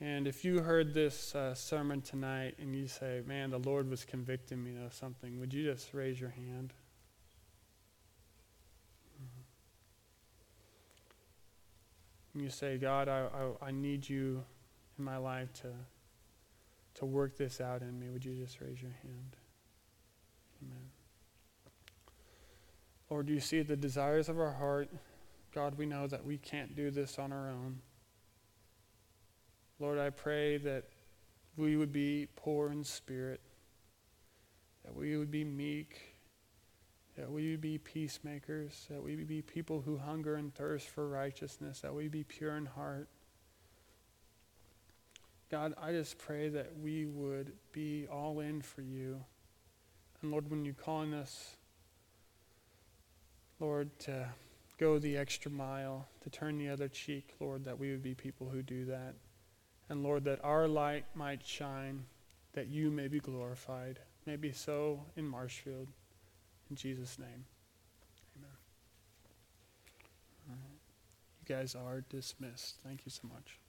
And 0.00 0.26
if 0.26 0.44
you 0.44 0.60
heard 0.60 0.92
this 0.92 1.36
uh, 1.36 1.54
sermon 1.54 2.00
tonight 2.00 2.56
and 2.58 2.74
you 2.74 2.88
say, 2.88 3.22
man, 3.24 3.50
the 3.50 3.58
Lord 3.58 3.88
was 3.88 4.04
convicting 4.04 4.64
me 4.64 4.72
of 4.84 4.92
something, 4.92 5.38
would 5.38 5.54
you 5.54 5.62
just 5.62 5.94
raise 5.94 6.20
your 6.20 6.30
hand? 6.30 6.72
Mm-hmm. 9.22 9.42
And 12.34 12.42
you 12.42 12.50
say, 12.50 12.76
God, 12.76 13.08
I, 13.08 13.28
I, 13.62 13.68
I 13.68 13.70
need 13.70 14.08
you 14.08 14.42
in 14.98 15.04
my 15.04 15.16
life 15.16 15.52
to 15.62 15.68
to 16.94 17.04
work 17.04 17.36
this 17.36 17.60
out 17.60 17.82
in 17.82 17.98
me, 17.98 18.08
would 18.10 18.24
you 18.24 18.34
just 18.34 18.60
raise 18.60 18.80
your 18.80 18.94
hand? 19.02 19.36
Amen. 20.62 20.90
Lord, 23.10 23.26
do 23.26 23.32
you 23.32 23.40
see 23.40 23.62
the 23.62 23.76
desires 23.76 24.28
of 24.28 24.38
our 24.38 24.52
heart? 24.52 24.88
God, 25.54 25.76
we 25.76 25.86
know 25.86 26.06
that 26.06 26.24
we 26.24 26.38
can't 26.38 26.74
do 26.74 26.90
this 26.90 27.18
on 27.18 27.32
our 27.32 27.48
own. 27.48 27.80
Lord, 29.78 29.98
I 29.98 30.10
pray 30.10 30.56
that 30.58 30.84
we 31.56 31.76
would 31.76 31.92
be 31.92 32.28
poor 32.36 32.70
in 32.70 32.84
spirit, 32.84 33.40
that 34.84 34.94
we 34.94 35.16
would 35.16 35.30
be 35.30 35.44
meek, 35.44 36.14
that 37.16 37.30
we 37.30 37.50
would 37.50 37.60
be 37.60 37.78
peacemakers, 37.78 38.86
that 38.90 39.02
we 39.02 39.14
would 39.14 39.28
be 39.28 39.42
people 39.42 39.80
who 39.80 39.96
hunger 39.96 40.34
and 40.36 40.54
thirst 40.54 40.88
for 40.88 41.08
righteousness, 41.08 41.80
that 41.80 41.94
we 41.94 42.08
be 42.08 42.24
pure 42.24 42.56
in 42.56 42.66
heart. 42.66 43.08
God, 45.54 45.74
I 45.80 45.92
just 45.92 46.18
pray 46.18 46.48
that 46.48 46.72
we 46.82 47.06
would 47.06 47.52
be 47.70 48.08
all 48.10 48.40
in 48.40 48.60
for 48.60 48.82
you. 48.82 49.20
And 50.20 50.32
Lord, 50.32 50.50
when 50.50 50.64
you're 50.64 50.74
calling 50.74 51.14
us, 51.14 51.54
Lord, 53.60 53.96
to 54.00 54.30
go 54.78 54.98
the 54.98 55.16
extra 55.16 55.52
mile, 55.52 56.08
to 56.24 56.30
turn 56.30 56.58
the 56.58 56.70
other 56.70 56.88
cheek, 56.88 57.36
Lord, 57.38 57.66
that 57.66 57.78
we 57.78 57.92
would 57.92 58.02
be 58.02 58.16
people 58.16 58.48
who 58.48 58.62
do 58.62 58.84
that. 58.86 59.14
And 59.88 60.02
Lord, 60.02 60.24
that 60.24 60.40
our 60.42 60.66
light 60.66 61.04
might 61.14 61.46
shine, 61.46 62.06
that 62.54 62.66
you 62.66 62.90
may 62.90 63.06
be 63.06 63.20
glorified. 63.20 64.00
Maybe 64.26 64.50
so 64.50 65.04
in 65.14 65.24
Marshfield. 65.24 65.86
In 66.68 66.74
Jesus' 66.74 67.16
name. 67.16 67.44
Amen. 70.48 70.58
You 71.46 71.54
guys 71.54 71.76
are 71.76 72.00
dismissed. 72.10 72.78
Thank 72.84 73.06
you 73.06 73.12
so 73.12 73.28
much. 73.32 73.60